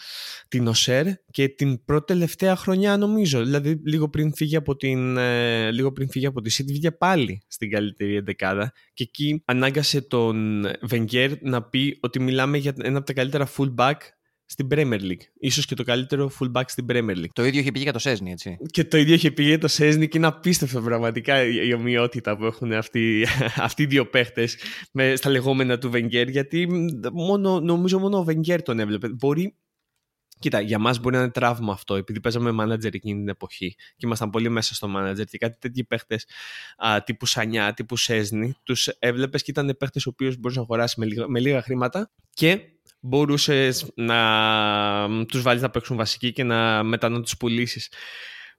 την 0.47 0.67
ΟΣΕΡ 0.67 1.05
και 1.31 1.47
την 1.47 1.83
πρώτη 1.85 2.05
τελευταία 2.05 2.55
χρονιά, 2.55 2.97
νομίζω. 2.97 3.43
Δηλαδή, 3.43 3.79
λίγο 3.85 4.09
πριν 4.09 4.35
φύγει 4.35 4.55
από, 4.55 4.75
την, 4.75 5.17
ε, 5.17 5.71
λίγο 5.71 5.91
πριν 5.91 6.09
φύγει 6.09 6.25
από 6.25 6.41
τη 6.41 6.55
City, 6.57 6.67
βγήκε 6.67 6.91
πάλι 6.91 7.43
στην 7.47 7.69
καλύτερη 7.69 8.15
εντεκάδα. 8.15 8.71
Και 8.93 9.03
εκεί 9.03 9.41
ανάγκασε 9.45 10.01
τον 10.01 10.67
Βενγκέρ 10.81 11.31
να 11.41 11.63
πει 11.63 11.97
ότι 12.01 12.19
μιλάμε 12.23 12.57
για 12.57 12.73
ένα 12.81 12.97
από 12.97 13.05
τα 13.05 13.13
καλύτερα 13.13 13.47
fullback 13.57 13.97
στην 14.45 14.67
Premier 14.71 14.99
League. 14.99 15.25
Ίσως 15.39 15.65
και 15.65 15.75
το 15.75 15.83
καλύτερο 15.83 16.31
fullback 16.39 16.63
στην 16.65 16.85
Premier 16.89 17.15
League. 17.15 17.31
Το 17.33 17.45
ίδιο 17.45 17.59
είχε 17.59 17.71
πει 17.71 17.79
για 17.79 17.93
το 17.93 17.99
Σέσνη, 17.99 18.31
έτσι. 18.31 18.57
Και 18.71 18.83
το 18.83 18.97
ίδιο 18.97 19.13
είχε 19.13 19.31
πει 19.31 19.43
για 19.43 19.57
το 19.57 19.67
Σέσνη 19.67 20.07
και 20.07 20.17
είναι 20.17 20.27
απίστευτο 20.27 20.81
πραγματικά 20.81 21.43
η 21.43 21.73
ομοιότητα 21.73 22.37
που 22.37 22.45
έχουν 22.45 22.71
αυτοί, 22.71 23.25
αυτοί 23.67 23.83
οι 23.83 23.85
δύο 23.85 24.05
παίχτες 24.05 24.57
στα 25.13 25.29
λεγόμενα 25.29 25.77
του 25.77 25.89
Βενγκέρ. 25.89 26.29
Γιατί 26.29 26.67
μόνο, 27.13 27.59
νομίζω 27.59 27.99
μόνο 27.99 28.17
ο 28.17 28.23
Βενγκέρ 28.23 28.61
τον 28.61 28.79
έβλεπε. 28.79 29.07
Μπορεί 29.09 29.55
Κοίτα, 30.43 30.59
για 30.59 30.79
μας 30.79 30.99
μπορεί 30.99 31.15
να 31.15 31.21
είναι 31.21 31.31
τραύμα 31.31 31.73
αυτό, 31.73 31.95
επειδή 31.95 32.19
παίζαμε 32.19 32.51
μάνατζερ 32.51 32.93
εκείνη 32.93 33.19
την 33.19 33.27
εποχή 33.27 33.75
και 33.77 34.05
ήμασταν 34.05 34.29
πολύ 34.29 34.49
μέσα 34.49 34.75
στο 34.75 34.87
μάνατζερ 34.87 35.25
και 35.25 35.37
κάτι 35.37 35.57
τέτοιοι 35.59 35.83
παίχτες 35.83 36.25
τύπου 37.03 37.25
Σανιά, 37.25 37.73
τύπου 37.73 37.97
Σέσνη, 37.97 38.55
τους 38.63 38.87
έβλεπες 38.87 39.43
και 39.43 39.51
ήταν 39.51 39.75
παίχτες 39.79 40.05
ο 40.05 40.09
οποίος 40.09 40.37
μπορεί 40.37 40.55
να 40.55 40.61
αγοράσεις 40.61 40.97
με 40.97 41.05
λίγα, 41.05 41.27
με 41.27 41.39
λίγα 41.39 41.61
χρήματα 41.61 42.11
και 42.33 42.59
μπορούσες 42.99 43.91
να 43.95 45.25
τους 45.27 45.41
βάλεις 45.41 45.61
να 45.61 45.69
παίξουν 45.69 45.97
βασική 45.97 46.33
και 46.33 46.43
να 46.43 46.83
μετά 46.83 47.09
να 47.09 47.21
τους 47.21 47.37
πουλήσεις. 47.37 47.91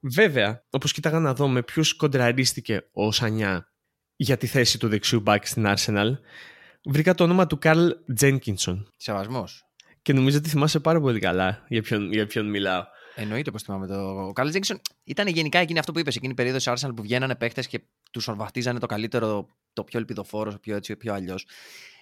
Βέβαια, 0.01 0.65
όπως 0.71 0.93
κοίταγα 0.93 1.19
να 1.21 1.35
δω 1.35 1.49
με 1.49 1.63
ποιους 1.63 1.97
κοντραρίστηκε 1.97 2.89
ο 2.93 3.13
Σανιά 3.13 3.73
για 4.17 4.37
τη 4.37 4.47
θέση 4.47 4.79
του 4.79 4.89
δεξιού 4.89 5.21
μπακ 5.21 5.47
στην 5.47 5.65
Arsenal, 5.67 6.11
βρήκα 6.85 7.15
το 7.15 7.25
όνομα 7.25 7.47
του 7.47 7.59
Καρλ 7.59 7.89
Τζένκινσον. 8.15 8.91
Σεβασμός. 8.97 9.64
Και 10.05 10.13
νομίζω 10.13 10.39
ότι 10.39 10.49
θυμάσαι 10.49 10.81
πάρα 10.81 11.01
πολύ 11.01 11.21
καλά 11.21 11.65
για 11.69 11.83
ποιον, 11.83 12.13
για 12.13 12.27
ποιον 12.27 12.51
μιλάω. 12.51 12.85
Εννοείται 13.15 13.51
πως 13.51 13.63
θυμάμαι 13.63 13.87
το. 13.87 13.95
Ο 14.27 14.33
Καρλ 14.33 14.49
Τζένκινσον 14.49 14.81
ήταν 15.05 15.27
γενικά 15.27 15.59
εκείνη 15.59 15.79
αυτό 15.79 15.93
που 15.93 15.99
είπες, 15.99 16.17
εκείνη 16.17 16.33
η 16.33 16.35
περίοδος 16.35 16.69
Arsenal 16.69 16.91
που 16.97 17.03
βγαίνανε 17.03 17.35
παίχτες 17.35 17.67
και 17.67 17.81
τους 18.11 18.29
ορβαχτίζανε 18.29 18.79
το 18.79 18.87
καλύτερο, 18.87 19.49
το 19.73 19.85
πιο 19.85 19.99
ελπιδοφόρος, 19.99 20.53
το 20.53 20.59
πιο 20.59 20.77
έτσι, 20.77 20.97
πιο 20.97 21.15
αλλιώς. 21.15 21.47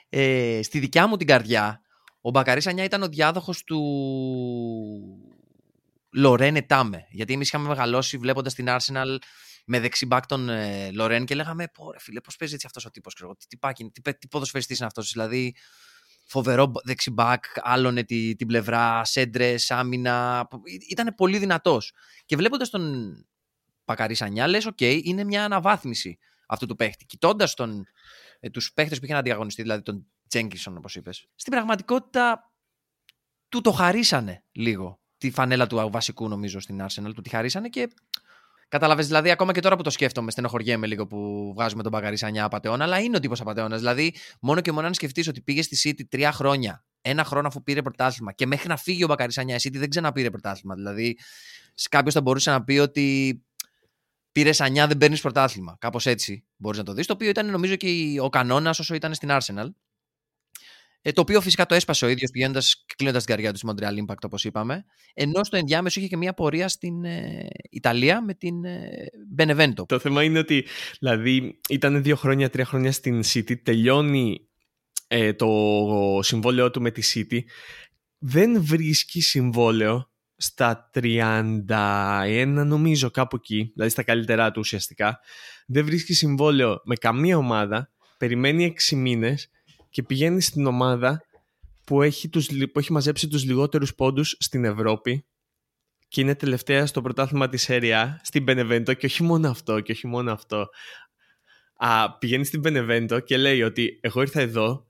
Ε, 0.09 0.61
στη 0.63 0.79
δικιά 0.79 1.07
μου 1.07 1.17
την 1.17 1.27
καρδιά, 1.27 1.81
ο 2.21 2.31
Μπακαρής 2.31 2.67
Ανιά 2.67 2.85
ήταν 2.85 3.03
ο 3.03 3.09
διάδοχος 3.09 3.65
του 3.65 3.81
Λορέν 6.11 6.67
Τάμε. 6.67 7.07
Γιατί 7.11 7.33
εμείς 7.33 7.49
είχαμε 7.49 7.69
μεγαλώσει 7.69 8.17
βλέποντας 8.17 8.55
την 8.55 8.67
Arsenal 8.69 9.17
με 9.65 9.81
δεξί 9.81 10.04
μπακ 10.04 10.27
τον 10.27 10.49
ε, 10.49 10.91
Λορέν 10.91 11.25
και 11.25 11.35
λέγαμε: 11.35 11.69
Πω, 11.69 11.93
ρε 11.93 11.99
φίλε, 11.99 12.21
πώς 12.21 12.37
παίζει 12.37 12.55
έτσι 12.55 12.67
αυτός 12.67 12.85
ο 12.85 12.91
τύπος. 12.91 13.15
Τι, 13.49 13.57
τι, 13.83 14.01
τι, 14.01 14.15
τι 14.19 14.29
ποδοσφαιριστής 14.29 14.79
είναι 14.79 14.87
αυτός. 14.87 15.13
Δηλαδή, 15.13 15.55
φοβερό 16.25 16.73
δεξί 16.85 17.12
μπακ, 17.12 17.45
άλωνε 17.57 18.03
τη, 18.03 18.35
την 18.37 18.47
πλευρά, 18.47 19.05
σέντρες, 19.05 19.71
άμυνα. 19.71 20.49
Ήταν 20.91 21.15
πολύ 21.17 21.39
δυνατός. 21.39 21.93
Και 22.25 22.37
βλέποντας 22.37 22.71
τον 22.71 23.15
Μπακαρί 23.85 24.19
Σανιά, 24.19 24.47
λες: 24.47 24.67
Οκ, 24.67 24.81
είναι 24.81 25.25
μια 25.25 25.45
αναβάθμιση 25.45 26.19
αυτού 26.47 26.67
του 26.67 26.75
παίχτη. 26.75 27.05
Κοιτώντας 27.05 27.55
ε, 28.41 28.51
τους 28.51 28.73
παίχτες 28.73 28.99
που 28.99 29.05
είχαν 29.05 29.17
ανταγωνιστεί, 29.17 29.63
δηλαδή 29.63 29.83
τον 29.83 30.07
Τζένκινσον, 30.29 30.77
όπως 30.77 30.95
είπες. 30.97 31.29
Στην 31.35 31.53
πραγματικότητα 31.53 32.53
του 33.49 33.61
το 33.61 33.73
χαρίσανε 33.73 34.45
λίγο 34.53 35.01
τη 35.19 35.31
φανέλα 35.31 35.67
του 35.67 35.89
βασικού, 35.91 36.29
νομίζω, 36.29 36.61
στην 36.61 36.85
Arsenal. 36.89 37.13
Του 37.15 37.23
τη 37.23 37.29
χαρίσανε 37.29 37.69
και 37.69 37.89
Κατάλαβες, 38.73 39.07
δηλαδή, 39.07 39.31
ακόμα 39.31 39.53
και 39.53 39.61
τώρα 39.61 39.77
που 39.77 39.83
το 39.83 39.91
σκέφτομαι, 39.91 40.31
στενοχωριέμαι 40.31 40.87
λίγο 40.87 41.07
που 41.07 41.53
βγάζουμε 41.57 41.83
τον 41.83 41.93
Μπακαρί 41.93 42.17
Σανιά 42.17 42.45
απαταιώνα, 42.45 42.85
αλλά 42.85 42.99
είναι 42.99 43.17
ο 43.17 43.21
τύπος 43.21 43.41
απαταιώνα. 43.41 43.77
Δηλαδή, 43.77 44.15
μόνο 44.41 44.61
και 44.61 44.73
μόνο 44.73 44.87
αν 44.87 44.95
σκεφτείς 44.95 45.29
ότι 45.29 45.41
πήγε 45.41 45.63
στη 45.63 45.95
City 45.99 46.03
τρία 46.09 46.33
χρόνια, 46.33 46.85
ένα 47.01 47.25
χρόνο 47.25 47.49
αφού 47.49 47.63
πήρε 47.63 47.83
πρωτάθλημα 47.83 48.33
και 48.33 48.47
μέχρι 48.47 48.69
να 48.69 48.77
φύγει 48.77 49.05
ο 49.05 49.07
Μπακαρί 49.07 49.33
Σανιά, 49.33 49.55
η 49.55 49.59
City 49.63 49.77
δεν 49.77 49.91
ξαναπήρε 49.91 50.31
πρωτάθλημα. 50.31 50.75
Δηλαδή, 50.75 51.19
κάποιος 51.91 52.15
θα 52.15 52.21
μπορούσε 52.21 52.51
να 52.51 52.65
πει 52.65 52.79
ότι 52.79 53.39
πήρε 54.33 54.53
Σανιά, 54.53 54.87
δεν 54.87 54.97
παίρνεις 54.97 55.21
πρωτάθλημα. 55.21 55.77
Κάπως 55.81 56.07
έτσι 56.07 56.45
μπορείς 56.57 56.79
να 56.79 56.85
το 56.85 56.93
δεις. 56.93 57.07
Το 57.07 57.13
οποίο 57.13 57.29
ήταν 57.29 57.51
νομίζω 57.51 57.77
και 57.77 58.17
ο 58.21 58.29
κανόνας 58.29 58.79
όσο 58.79 58.95
ήταν 58.95 59.15
στην 59.15 59.29
Arsenal. 59.33 59.69
Ε, 61.05 61.13
το 61.13 61.21
οποίο 61.21 61.41
φυσικά 61.41 61.67
το 61.67 61.75
έσπασε 61.75 62.05
ο 62.05 62.09
ίδιος 62.09 62.31
πηγαίνοντας, 62.31 62.85
κλείνοντας 62.97 63.25
την 63.25 63.35
καρδιά 63.35 63.53
του 63.53 63.59
στη 63.59 63.69
Montreal 63.71 64.11
Impact, 64.11 64.23
όπως 64.25 64.45
είπαμε. 64.45 64.85
Ενώ 65.15 65.45
στο 65.45 65.57
ενδιάμεσο 65.57 66.01
είχε 66.01 66.09
και 66.09 66.17
μια 66.17 66.35
πορεία 66.35 66.69
στην 66.69 67.05
ε, 67.05 67.49
Ιταλία 67.71 68.23
με 68.23 68.35
την 68.35 68.65
ε, 68.65 69.07
Benevento. 69.37 69.87
Το 69.87 69.99
θέμα 69.99 70.23
είναι 70.23 70.39
ότι 70.39 70.65
δηλαδή 70.99 71.61
ήταν 71.69 72.03
δύο 72.03 72.17
χρόνια, 72.17 72.51
τρία 72.51 72.65
χρόνια 72.65 72.93
στην 72.93 73.23
City, 73.25 73.63
τελειώνει 73.63 74.49
ε, 75.07 75.33
το 75.33 75.49
συμβόλαιό 76.23 76.71
του 76.71 76.81
με 76.81 76.91
τη 76.91 77.03
City. 77.15 77.41
Δεν 78.19 78.65
βρίσκει 78.65 79.21
συμβόλαιο 79.21 80.11
στα 80.37 80.91
31 80.95 82.63
νομίζω 82.67 83.11
κάπου 83.11 83.37
εκεί, 83.37 83.71
δηλαδή 83.75 83.91
στα 83.91 84.03
καλύτερά 84.03 84.51
του 84.51 84.61
ουσιαστικά. 84.61 85.21
Δεν 85.67 85.85
βρίσκει 85.85 86.13
συμβόλαιο 86.13 86.81
με 86.85 86.95
καμία 86.95 87.37
ομάδα, 87.37 87.91
περιμένει 88.19 88.75
6 88.91 88.97
μήνες 88.97 89.51
και 89.93 90.03
πηγαίνει 90.03 90.41
στην 90.41 90.67
ομάδα 90.67 91.25
που 91.85 92.03
έχει, 92.03 92.29
τους, 92.29 92.47
που 92.73 92.79
έχει 92.79 92.93
μαζέψει 92.93 93.29
τους 93.29 93.45
λιγότερους 93.45 93.95
πόντους 93.95 94.37
στην 94.39 94.65
Ευρώπη 94.65 95.27
και 96.09 96.21
είναι 96.21 96.35
τελευταία 96.35 96.87
στο 96.87 97.03
πρωτάθλημα 97.03 97.49
της 97.49 97.63
ΣΕΡΙΑ 97.63 98.21
στην 98.23 98.45
Benevento 98.49 98.97
και 98.99 99.07
όχι 99.07 99.23
μόνο 99.23 99.51
αυτό 99.51 99.81
και 99.81 99.93
όχι 99.93 100.07
μόνο 100.07 100.33
αυτό. 100.33 100.69
Α, 101.77 102.19
πηγαίνει 102.19 102.45
στην 102.45 102.63
Benevento 102.65 103.21
και 103.25 103.37
λέει 103.37 103.63
ότι 103.63 103.99
εγώ 104.03 104.21
ήρθα 104.21 104.41
εδώ 104.41 104.87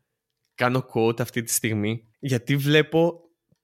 κάνω 0.54 0.86
quote 0.94 1.20
αυτή 1.20 1.42
τη 1.42 1.52
στιγμή 1.52 2.08
γιατί 2.18 2.56
βλέπω 2.56 3.20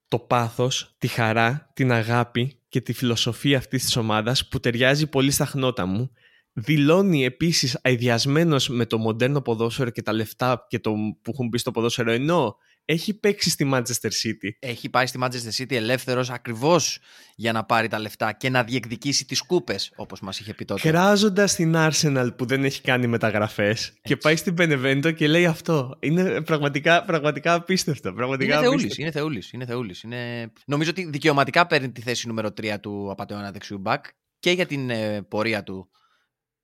το 0.09 0.19
πάθος, 0.19 0.95
τη 0.99 1.07
χαρά, 1.07 1.71
την 1.75 1.93
αγάπη 1.93 2.61
και 2.69 2.81
τη 2.81 2.93
φιλοσοφία 2.93 3.59
αυτής 3.59 3.85
της 3.85 3.97
ομάδας 3.97 4.49
που 4.49 4.61
ταιριάζει 4.61 5.07
πολύ 5.07 5.31
στα 5.31 5.45
χνότα 5.45 5.87
μου 5.87 6.13
δηλώνει 6.59 7.25
επίσης 7.25 7.79
αειδιασμένος 7.83 8.69
με 8.69 8.87
το 8.87 8.99
μοντέρνο 8.99 9.41
ποδόσφαιρο 9.41 9.91
και 9.91 10.03
τα 10.03 10.13
λεφτά 10.13 10.67
και 10.69 10.79
το 10.79 10.93
που 11.23 11.31
έχουν 11.33 11.49
μπει 11.49 11.59
στο 11.59 11.71
ποδόσφαιρο 11.71 12.11
ενώ 12.11 12.57
έχει 12.91 13.15
παίξει 13.15 13.51
στη 13.51 13.71
Manchester 13.73 14.11
City. 14.23 14.51
Έχει 14.59 14.89
πάει 14.89 15.07
στη 15.07 15.19
Manchester 15.23 15.63
City 15.63 15.73
ελεύθερος 15.73 16.31
ακριβώς 16.31 16.99
για 17.37 17.53
να 17.53 17.65
πάρει 17.65 17.89
τα 17.89 17.99
λεφτά 17.99 18.33
και 18.33 18.51
να 18.51 18.65
διεκδικήσει 18.65 19.27
τις 19.27 19.43
κούπες, 19.43 19.93
όπως 19.97 20.21
μας 20.21 20.41
είχε 20.41 20.55
πει 20.55 20.65
τότε. 20.65 20.89
Κράζοντας 20.89 21.55
την 21.55 21.75
Arsenal 21.77 22.31
που 22.37 22.47
δεν 22.47 22.65
έχει 22.65 22.81
κάνει 22.81 23.07
μεταγραφές 23.07 23.93
και 24.03 24.17
πάει 24.17 24.37
στην 24.37 24.55
Benevento 24.59 25.15
και 25.15 25.29
λέει 25.29 25.47
αυτό. 25.47 25.97
Είναι 26.01 26.41
πραγματικά, 26.41 27.05
πραγματικά 27.05 27.55
απίστευτο. 27.55 28.13
Πραγματικά 28.13 28.55
είναι 28.55 28.63
θεούλης. 28.63 28.99
Είναι 28.99 29.11
θεούλης. 29.11 29.53
Είναι 29.53 29.65
θεούλης. 29.65 30.03
Είναι... 30.03 30.53
Νομίζω 30.67 30.91
ότι 30.91 31.09
δικαιωματικά 31.11 31.67
παίρνει 31.67 31.91
τη 31.91 32.01
θέση 32.01 32.27
νούμερο 32.29 32.49
3 32.49 32.77
του 32.81 33.11
απαταιώνα 33.11 33.51
δεξιού 33.51 33.79
μπακ 33.79 34.05
και 34.39 34.51
για 34.51 34.67
την 34.67 34.91
ε, 34.91 35.23
πορεία 35.23 35.63
του 35.63 35.91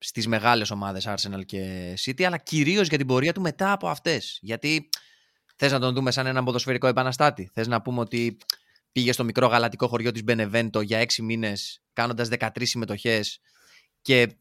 στις 0.06 0.26
μεγάλες 0.26 0.70
ομάδες 0.70 1.06
Arsenal 1.08 1.44
και 1.46 1.94
City, 2.04 2.22
αλλά 2.22 2.38
κυρίως 2.38 2.88
για 2.88 2.98
την 2.98 3.06
πορεία 3.06 3.32
του 3.32 3.40
μετά 3.40 3.72
από 3.72 3.88
αυτές. 3.88 4.38
Γιατί 4.42 4.88
θες 5.56 5.72
να 5.72 5.78
τον 5.78 5.94
δούμε 5.94 6.10
σαν 6.10 6.26
έναν 6.26 6.44
ποδοσφαιρικό 6.44 6.86
επαναστάτη. 6.86 7.50
Θες 7.52 7.66
να 7.66 7.82
πούμε 7.82 8.00
ότι 8.00 8.36
πήγε 8.92 9.12
στο 9.12 9.24
μικρό 9.24 9.46
γαλατικό 9.46 9.88
χωριό 9.88 10.12
της 10.12 10.24
Μπενεβέντο 10.24 10.80
για 10.80 10.98
έξι 10.98 11.22
μήνες, 11.22 11.82
κάνοντας 11.92 12.28
13 12.28 12.48
συμμετοχές 12.66 13.40
και 14.02 14.36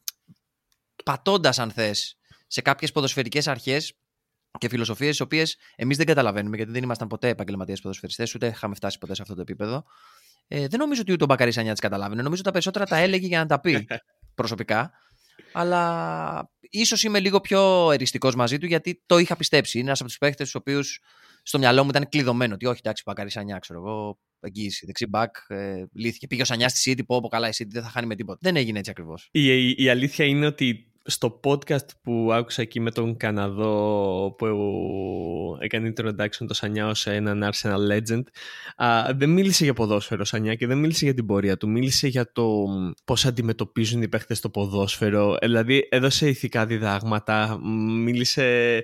πατώντας, 1.06 1.60
αν 1.60 1.72
θες, 1.72 2.18
σε 2.48 2.62
κάποιες 2.62 2.92
ποδοσφαιρικές 2.92 3.48
αρχές 3.48 3.94
και 4.58 4.70
φιλοσοφίες, 4.70 5.18
τι 5.18 5.24
οποίες 5.24 5.58
εμείς 5.76 5.98
δεν 5.98 6.06
καταλαβαίνουμε, 6.06 6.56
γιατί 6.56 6.72
δεν 6.72 6.84
ήμασταν 6.84 7.08
ποτέ 7.08 7.28
επαγγελματίες 7.28 7.82
ποδοσφαιριστές, 7.82 8.36
ούτε 8.36 8.48
είχαμε 8.48 8.76
φτάσει 8.76 8.98
ποτέ 8.98 9.16
σε 9.16 9.22
αυτό 9.22 9.36
το 9.36 9.42
επίπεδο. 9.42 9.84
Ε, 10.48 10.68
δεν 10.68 10.80
νομίζω 10.80 11.02
ότι 11.02 11.12
ούτε 11.12 11.24
ο 11.24 11.28
Μπακαρής 11.28 11.54
Σανιά 11.54 11.74
τι 11.74 11.82
καταλάβαινε. 11.82 12.22
Νομίζω 12.22 12.36
ότι 12.36 12.44
τα 12.44 12.52
περισσότερα 12.52 12.86
τα 12.86 12.98
έλεγε 12.98 13.28
για 13.28 13.40
να 13.40 13.46
τα 13.46 13.60
πει 13.60 13.88
προσωπικά 14.36 14.92
αλλά 15.52 16.52
ίσως 16.60 17.04
είμαι 17.04 17.20
λίγο 17.20 17.42
πιο 17.42 17.92
εριστικός 17.92 18.36
μαζί 18.36 18.58
του 18.58 18.66
γιατί 18.66 19.04
το 19.06 19.18
είχα 19.18 19.36
πιστέψει. 19.36 19.78
Είναι 19.78 19.88
ένας 19.88 20.00
από 20.00 20.10
τους 20.10 20.18
παίχτες 20.18 20.52
του 20.52 20.60
οποίους 20.62 21.00
στο 21.44 21.58
μυαλό 21.58 21.84
μου 21.84 21.90
ήταν 21.90 22.10
κλειδωμένο. 22.10 22.54
Ότι 22.54 22.66
όχι, 22.66 22.80
εντάξει, 22.84 23.04
πακάρι 23.04 23.30
Σανιά, 23.32 23.58
ξέρω 23.58 23.80
εγώ, 23.80 24.20
εγγύηση. 24.40 24.86
Δεξί 24.86 25.08
μπακ, 25.08 25.36
ε, 25.48 25.84
λύθηκε. 25.94 26.28
Πήγε 26.28 26.42
ο 26.42 26.46
Σανιά 26.46 26.70
στη 26.70 26.92
City, 26.92 27.06
πω, 27.06 27.22
πω 27.22 27.28
καλά, 27.28 27.48
η 27.48 27.52
City 27.58 27.70
δεν 27.70 27.84
θα 27.84 27.90
χάνει 27.90 28.08
με 28.08 28.16
τίποτα. 28.16 28.38
Δεν 28.42 28.56
έγινε 28.56 28.78
έτσι 28.78 28.92
ακριβώς. 28.92 29.30
Η, 29.32 29.70
η, 29.70 29.76
η, 29.78 29.90
αλήθεια 29.90 30.26
είναι 30.26 30.46
ότι 30.46 30.93
στο 31.06 31.40
podcast 31.44 31.88
που 32.02 32.30
άκουσα 32.34 32.62
εκεί 32.62 32.80
με 32.80 32.92
τον 32.92 33.18
Καναδό 33.18 34.36
που 34.38 34.48
έκανε 35.60 35.94
introduction 35.96 36.46
το 36.48 36.54
Σανιά 36.54 36.88
ως 36.88 37.08
έναν 37.08 37.50
Arsenal 37.52 37.92
legend 37.92 38.24
α, 38.76 39.14
δεν 39.16 39.30
μίλησε 39.30 39.64
για 39.64 39.74
ποδόσφαιρο 39.74 40.26
Σανιά 40.26 40.56
και 40.56 40.68
δεν 40.68 40.78
μίλησε 40.78 41.06
για 41.06 41.14
την 41.14 41.26
πορεία 41.26 41.58
του 41.58 41.70
μίλησε 41.70 42.08
για 42.08 42.32
το 42.32 42.66
πώς 43.06 43.26
αντιμετωπίζουν 43.26 44.02
οι 44.02 44.08
παίχτες 44.08 44.40
το 44.40 44.50
ποδόσφαιρο 44.50 45.38
ε, 45.40 45.46
δηλαδή 45.46 45.88
έδωσε 45.92 46.28
ηθικά 46.28 46.66
διδάγματα 46.66 47.60
μίλησε 48.04 48.84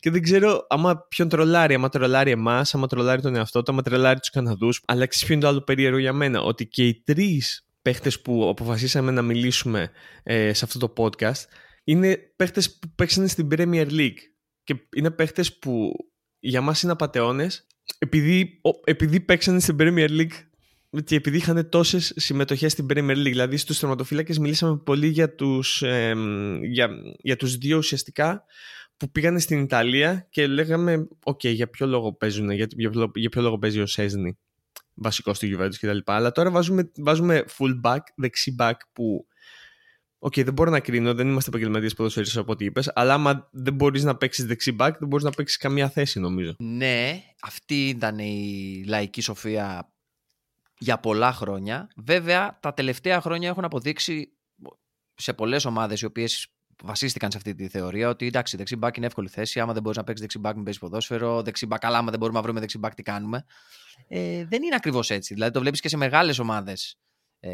και 0.00 0.10
δεν 0.10 0.22
ξέρω 0.22 0.66
άμα 0.68 1.06
ποιον 1.08 1.28
τρολάρει, 1.28 1.74
άμα 1.74 1.88
τρολάρει 1.88 2.30
εμάς, 2.30 2.74
άμα 2.74 2.86
τρολάρει 2.86 3.22
τον 3.22 3.36
εαυτό 3.36 3.62
του, 3.62 3.72
άμα 3.72 3.82
τρολάρει 3.82 4.18
τους 4.18 4.30
Καναδούς. 4.30 4.82
Αλλά 4.86 5.06
ξέρει 5.06 5.38
το 5.38 5.48
άλλο 5.48 5.60
περίεργο 5.60 5.98
για 5.98 6.12
μένα, 6.12 6.42
ότι 6.42 6.66
και 6.66 6.86
οι 6.86 7.02
τρεις 7.04 7.67
παίχτες 7.88 8.20
που 8.20 8.48
αποφασίσαμε 8.48 9.10
να 9.10 9.22
μιλήσουμε 9.22 9.90
ε, 10.22 10.52
σε 10.52 10.64
αυτό 10.64 10.78
το 10.78 10.92
podcast 10.96 11.44
είναι 11.84 12.16
παίχτες 12.36 12.78
που 12.78 12.88
παίξανε 12.94 13.26
στην 13.28 13.48
Premier 13.50 13.86
League 13.90 14.18
και 14.64 14.76
είναι 14.96 15.10
παίχτες 15.10 15.58
που 15.58 15.92
για 16.38 16.60
μας 16.60 16.82
είναι 16.82 16.92
απαταιώνες 16.92 17.66
επειδή, 17.98 18.60
επειδή 18.84 19.20
παίξανε 19.20 19.60
στην 19.60 19.76
Premier 19.78 20.08
League 20.08 21.00
και 21.04 21.14
επειδή 21.14 21.36
είχαν 21.36 21.68
τόσες 21.68 22.12
συμμετοχές 22.16 22.72
στην 22.72 22.86
Premier 22.90 23.16
League. 23.16 23.22
Δηλαδή 23.22 23.56
στους 23.56 23.78
τερματοφύλακες 23.78 24.38
μιλήσαμε 24.38 24.78
πολύ 24.78 25.08
για 25.08 25.34
τους, 25.34 25.82
ε, 25.82 26.14
για, 26.62 26.90
για 27.18 27.36
τους 27.36 27.56
δύο 27.56 27.76
ουσιαστικά 27.76 28.44
που 28.96 29.10
πήγανε 29.10 29.38
στην 29.38 29.60
Ιταλία 29.60 30.26
και 30.30 30.46
λέγαμε 30.46 31.08
οκ, 31.24 31.46
για 31.46 31.68
ποιο 31.68 31.86
λόγο 31.86 32.12
παίζουν, 32.12 32.50
για, 32.50 32.66
για, 32.70 32.90
για 33.14 33.28
ποιο 33.28 33.42
λόγο 33.42 33.58
παίζει 33.58 33.80
ο 33.80 33.86
Σέσνη 33.86 34.38
βασικό 35.00 35.34
στη 35.34 35.56
Juventus 35.56 35.74
κτλ. 35.80 35.98
Αλλά 36.04 36.32
τώρα 36.32 36.50
βάζουμε, 36.50 36.90
βάζουμε 36.96 37.44
full 37.58 37.80
back, 37.82 38.00
δεξί 38.16 38.56
back 38.58 38.74
που 38.92 39.26
OK, 40.20 40.32
okay, 40.32 40.44
δεν 40.44 40.52
μπορώ 40.52 40.70
να 40.70 40.80
κρίνω, 40.80 41.14
δεν 41.14 41.28
είμαστε 41.28 41.50
επαγγελματίες 41.50 41.94
ποδοσφαιριστές 41.94 42.40
από 42.40 42.52
ό,τι 42.52 42.64
είπες, 42.64 42.90
αλλά 42.94 43.14
άμα 43.14 43.48
δεν 43.52 43.74
μπορείς 43.74 44.04
να 44.04 44.16
παίξεις 44.16 44.46
δεξί 44.46 44.76
back, 44.78 44.92
δεν 44.98 45.08
μπορείς 45.08 45.24
να 45.24 45.30
παίξεις 45.30 45.56
καμία 45.56 45.88
θέση, 45.88 46.20
νομίζω. 46.20 46.54
Ναι, 46.58 47.22
αυτή 47.42 47.88
ήταν 47.88 48.18
η 48.18 48.84
λαϊκή 48.86 49.20
σοφία 49.20 49.92
για 50.78 50.98
πολλά 50.98 51.32
χρόνια. 51.32 51.88
Βέβαια, 51.96 52.58
τα 52.62 52.74
τελευταία 52.74 53.20
χρόνια 53.20 53.48
έχουν 53.48 53.64
αποδείξει 53.64 54.32
σε 55.14 55.32
πολλές 55.32 55.64
ομάδες 55.64 56.00
οι 56.00 56.04
οποίες 56.04 56.52
βασίστηκαν 56.82 57.30
σε 57.30 57.36
αυτή 57.36 57.54
τη 57.54 57.68
θεωρία 57.68 58.08
ότι 58.08 58.26
εντάξει, 58.26 58.56
δεξί 58.56 58.76
μπακ 58.76 58.96
είναι 58.96 59.06
εύκολη 59.06 59.28
θέση. 59.28 59.60
Άμα 59.60 59.72
δεν 59.72 59.82
μπορείς 59.82 59.98
να 59.98 60.04
παίξεις 60.04 60.20
δεξί 60.20 60.38
μπακ, 60.38 60.54
μην 60.54 60.64
παίζεις 60.64 60.78
ποδόσφαιρο. 60.78 61.42
Δεξί 61.42 61.66
μπακ, 61.66 61.84
αλλά 61.84 61.98
άμα 61.98 62.10
δεν 62.10 62.18
μπορούμε 62.18 62.38
να 62.38 62.44
βρούμε 62.44 62.60
δεξί 62.60 62.78
μπακ, 62.78 62.94
τι 62.94 63.02
κάνουμε. 63.02 63.44
Ε, 64.08 64.44
δεν 64.44 64.62
είναι 64.62 64.74
ακριβώς 64.74 65.10
έτσι. 65.10 65.34
Δηλαδή 65.34 65.52
το 65.52 65.60
βλέπεις 65.60 65.80
και 65.80 65.88
σε 65.88 65.96
μεγάλες 65.96 66.38
ομάδες. 66.38 66.98
Ε, 67.40 67.50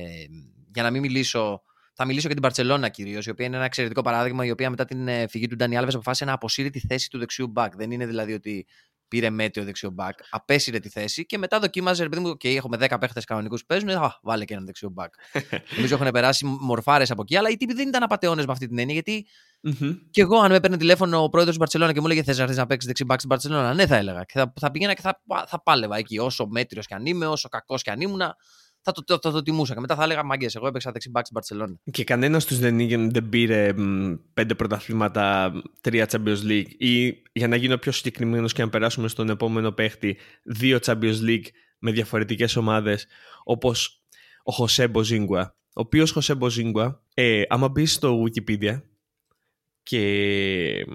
για 0.75 0.83
να 0.83 0.91
μην 0.91 1.01
μιλήσω. 1.01 1.63
Θα 1.97 2.05
μιλήσω 2.05 2.27
για 2.27 2.35
την 2.35 2.43
Μπαρσελόνα 2.43 2.89
κυρίως, 2.89 3.27
η 3.27 3.31
οποία 3.31 3.47
είναι 3.47 3.57
ένα 3.57 3.65
εξαιρετικό 3.65 4.03
παράδειγμα, 4.03 4.45
η 4.45 4.51
οποία 4.51 4.71
μετά 4.71 4.85
την 4.85 5.09
ε, 5.09 5.27
φυγή 5.29 5.47
του 5.47 5.57
Ντάνι 5.57 5.77
Άλβες 5.77 5.95
αποφάσισε 5.95 6.25
να 6.25 6.33
αποσύρει 6.33 6.71
τη 6.71 6.81
θέση 6.81 7.11
του 7.11 7.19
δεξιού 7.19 7.47
μπακ. 7.47 7.77
Δεν 7.77 7.91
είναι 7.91 8.07
δηλαδή 8.07 8.33
ότι 8.33 8.67
πήρε 9.15 9.31
μέτριο 9.31 9.65
δεξιό 9.65 9.91
μπακ, 9.91 10.19
απέσυρε 10.31 10.79
τη 10.79 10.89
θέση 10.89 11.27
και 11.27 11.39
μετά 11.39 11.59
δοκίμαζε, 11.59 12.03
ρε 12.03 12.09
παιδί 12.09 12.23
μου, 12.23 12.31
okay, 12.31 12.55
έχουμε 12.57 12.77
10 12.81 12.97
παίχτες 13.01 13.25
κανονικούς 13.25 13.61
που 13.61 13.67
παίζουν, 13.67 13.89
α, 13.89 14.19
βάλε 14.23 14.45
και 14.45 14.53
έναν 14.53 14.67
δεξιό 14.67 14.89
μπακ. 14.89 15.15
Νομίζω 15.77 15.95
έχουν 15.95 16.11
περάσει 16.11 16.45
μορφάρες 16.61 17.11
από 17.11 17.23
εκεί, 17.23 17.37
αλλά 17.37 17.49
οι 17.49 17.57
τύποι 17.57 17.75
δεν 17.75 17.89
ήταν 17.89 18.03
απαταιώνες 18.03 18.47
με 18.47 18.53
αυτή 18.53 18.69
την 18.69 18.79
έννοια, 18.79 18.95
γιατί 18.95 19.27
mm-hmm. 19.69 19.99
και 20.11 20.21
εγώ, 20.21 20.39
αν 20.39 20.51
με 20.51 20.57
έπαιρνε 20.57 20.77
τηλέφωνο 20.77 21.23
ο 21.23 21.29
πρόεδρος 21.29 21.55
της 21.55 21.59
Μπαρσελόνα 21.59 21.93
και 21.93 22.01
μου 22.01 22.07
έλεγε 22.07 22.23
Θες 22.23 22.39
να, 22.39 22.55
να 22.55 22.67
παίξεις 22.67 22.87
δεξί 22.87 23.05
μπακ 23.05 23.19
στην 23.19 23.31
Μπαρσελόνα, 23.31 23.75
ναι, 23.75 23.87
θα 23.87 23.97
έλεγα. 23.97 24.25
Και 24.25 24.39
θα, 24.39 24.53
θα 24.61 24.71
πήγαινα 24.71 24.95
και 24.95 25.01
θα, 25.01 25.21
θα 25.47 25.63
πάλευα 25.63 25.97
εκεί, 25.97 26.19
όσο 26.19 26.47
μέτριος 26.47 26.87
κι 26.87 26.95
αν 26.95 27.07
είμαι, 27.07 27.27
όσο 27.27 27.49
κακός 27.49 27.83
κι 27.83 27.91
αν 27.91 28.01
ήμουν, 28.01 28.23
θα 28.85 28.93
το, 28.93 29.05
το, 29.05 29.19
το, 29.19 29.31
το 29.31 29.43
τιμούσα. 29.43 29.75
Και 29.75 29.81
μετά 29.81 29.95
θα 29.95 30.03
έλεγα 30.03 30.25
Μαγκέ, 30.25 30.47
εγώ 30.55 30.67
έπαιξα 30.67 30.93
δεξί 30.93 31.11
μπακ 31.11 31.25
στην 31.25 31.35
Παρσελόνη. 31.35 31.81
Και 31.91 32.05
κανένας 32.05 32.45
τους 32.45 32.59
δεν, 32.59 32.77
δεν 33.11 33.29
πήρε 33.29 33.73
μ, 33.77 34.15
πέντε 34.35 34.55
πρωταθλήματα, 34.55 35.53
τρία 35.81 36.09
Champions 36.11 36.43
League 36.49 36.69
ή 36.79 37.23
για 37.33 37.49
να 37.49 37.57
γίνω 37.57 37.77
πιο 37.77 37.93
συγκεκριμένος 37.93 38.53
και 38.53 38.63
να 38.63 38.69
περάσουμε 38.69 39.09
στον 39.09 39.29
επόμενο 39.29 39.73
παίχτη, 39.73 40.17
δύο 40.43 40.79
Champions 40.85 41.21
League 41.29 41.47
με 41.79 41.91
διαφορετικές 41.91 42.57
ομάδες 42.57 43.07
όπως 43.45 44.03
ο 44.43 44.53
Χωσέ 44.53 44.89
Μποζίνγκουα 44.89 45.57
ο 45.77 45.81
οποίος 45.81 46.11
Χωσέ 46.11 46.35
Μποζίνγκουα, 46.35 47.03
ε, 47.15 47.43
άμα 47.49 47.69
μπει 47.69 47.87
στο 47.87 48.23
Wikipedia 48.25 48.83
και 49.83 50.87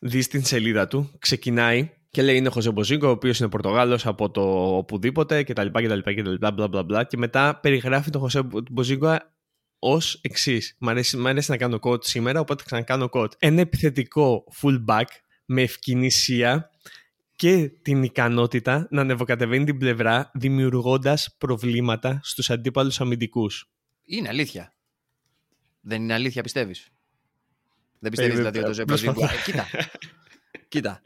δεις 0.00 0.28
την 0.28 0.44
σελίδα 0.44 0.88
του, 0.88 1.10
ξεκινάει 1.18 1.90
και 2.10 2.22
λέει 2.22 2.36
είναι 2.36 2.48
ο 2.48 2.50
Χωσέ 2.50 2.70
Μποζίνγκο, 2.70 3.06
ο 3.06 3.10
οποίος 3.10 3.38
είναι 3.38 3.48
Πορτογάλος 3.48 4.06
από 4.06 4.30
το 4.30 4.76
οπουδήποτε 4.76 5.42
κτλ. 5.42 5.66
κτλ, 5.66 5.98
κτλ 5.98 6.34
bla, 6.40 6.68
bla, 6.70 6.86
bla, 6.86 7.02
και 7.08 7.16
μετά 7.16 7.58
περιγράφει 7.60 8.10
τον 8.10 8.20
Χωσέ 8.20 8.42
Μποζίνγκο 8.70 9.18
ως 9.78 10.18
εξής. 10.22 10.76
Μ' 10.78 10.88
αρέσει, 10.88 11.16
μ 11.16 11.26
αρέσει 11.26 11.50
να 11.50 11.56
κάνω 11.56 11.78
quote 11.82 12.04
σήμερα, 12.04 12.40
οπότε 12.40 12.62
θα 12.62 12.66
ξανακάνω 12.66 13.08
quote. 13.12 13.32
Ένα 13.38 13.60
επιθετικό 13.60 14.44
fullback 14.62 15.04
με 15.44 15.62
ευκαινησία 15.62 16.70
και 17.36 17.68
την 17.82 18.02
ικανότητα 18.02 18.86
να 18.90 19.00
ανεβοκατεβαίνει 19.00 19.64
την 19.64 19.78
πλευρά 19.78 20.30
δημιουργώντας 20.34 21.34
προβλήματα 21.38 22.20
στους 22.22 22.50
αντίπαλους 22.50 23.00
αμυντικούς. 23.00 23.70
Είναι 24.04 24.28
αλήθεια. 24.28 24.74
Δεν 25.80 26.02
είναι 26.02 26.14
αλήθεια, 26.14 26.42
πιστεύεις; 26.42 26.88
Δεν 27.98 28.10
πιστεύεις 28.10 28.36
δηλαδή 28.36 28.58
ότι 28.58 28.80
ο 28.80 28.84
Μποζίνγκο. 28.86 29.28
Κοίτα. 29.44 29.66
Κοίτα. 30.68 31.00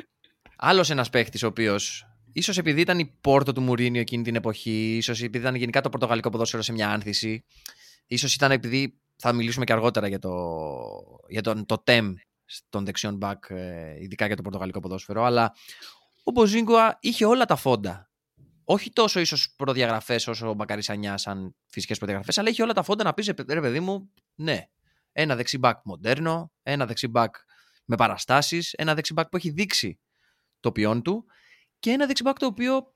Άλλος 0.65 0.91
ένας 0.91 1.11
παίχτης 1.11 1.43
ο 1.43 1.47
οποίος 1.47 2.07
ίσως 2.33 2.59
επειδή 2.59 2.81
ήταν 2.81 2.99
η 2.99 3.17
πόρτο 3.21 3.53
του 3.53 3.61
Μουρίνιο 3.61 4.01
εκείνη 4.01 4.23
την 4.23 4.35
εποχή, 4.35 4.97
ίσως 4.97 5.23
επειδή 5.23 5.39
ήταν 5.39 5.55
γενικά 5.55 5.81
το 5.81 5.89
πορτογαλικό 5.89 6.31
ποδόσφαιρο 6.31 6.63
σε 6.63 6.73
μια 6.73 6.91
άνθηση, 6.91 7.45
ίσως 8.07 8.35
ήταν 8.35 8.51
επειδή 8.51 9.01
θα 9.17 9.33
μιλήσουμε 9.33 9.65
και 9.65 9.73
αργότερα 9.73 10.09
για 10.09 10.19
το, 10.19 10.33
για 11.29 11.43
τον, 11.43 11.67
το 11.67 11.83
TEM 11.87 12.13
των 12.69 12.85
δεξιών 12.85 13.19
back, 13.23 13.37
ε, 13.49 14.03
ειδικά 14.03 14.27
για 14.27 14.37
το 14.37 14.43
πορτογαλικό 14.43 14.81
ποδόσφαιρο, 14.81 15.25
αλλά 15.25 15.55
ο 16.23 16.31
Μποζίνγκοα 16.31 16.99
είχε 17.01 17.25
όλα 17.25 17.45
τα 17.45 17.57
φόντα. 17.57 18.11
Όχι 18.65 18.93
τόσο 18.93 19.21
ίσως 19.21 19.55
προδιαγραφές 19.57 20.27
όσο 20.27 20.49
ο 20.49 20.55
Μπακαρή 20.55 20.83
Ανιά, 20.87 21.17
σαν 21.17 21.55
φυσικές 21.67 21.97
προδιαγραφές, 21.97 22.39
αλλά 22.39 22.49
είχε 22.49 22.63
όλα 22.63 22.73
τα 22.73 22.83
φόντα 22.83 23.05
να 23.05 23.15
πεις 23.15 23.33
ρε 23.49 23.61
παιδί 23.61 23.81
μου, 23.81 24.11
ναι, 24.35 24.69
ένα 25.13 25.37
δεξιμπάκ 25.37 25.79
μοντέρνο, 25.85 26.53
ένα 26.63 26.87
δεξιμπάκ 26.87 27.35
με 27.85 27.97
παραστάσεις, 27.97 28.73
ένα 28.73 28.95
δεξιμπάκ 28.95 29.29
που 29.29 29.37
έχει 29.37 29.51
δείξει 29.51 29.99
το 30.63 30.73
ποιόν 30.73 31.03
του 31.03 31.25
και 31.79 31.91
ένα 31.91 32.07
δεξιμπάκ 32.07 32.39
το 32.39 32.47
οποίο 32.47 32.93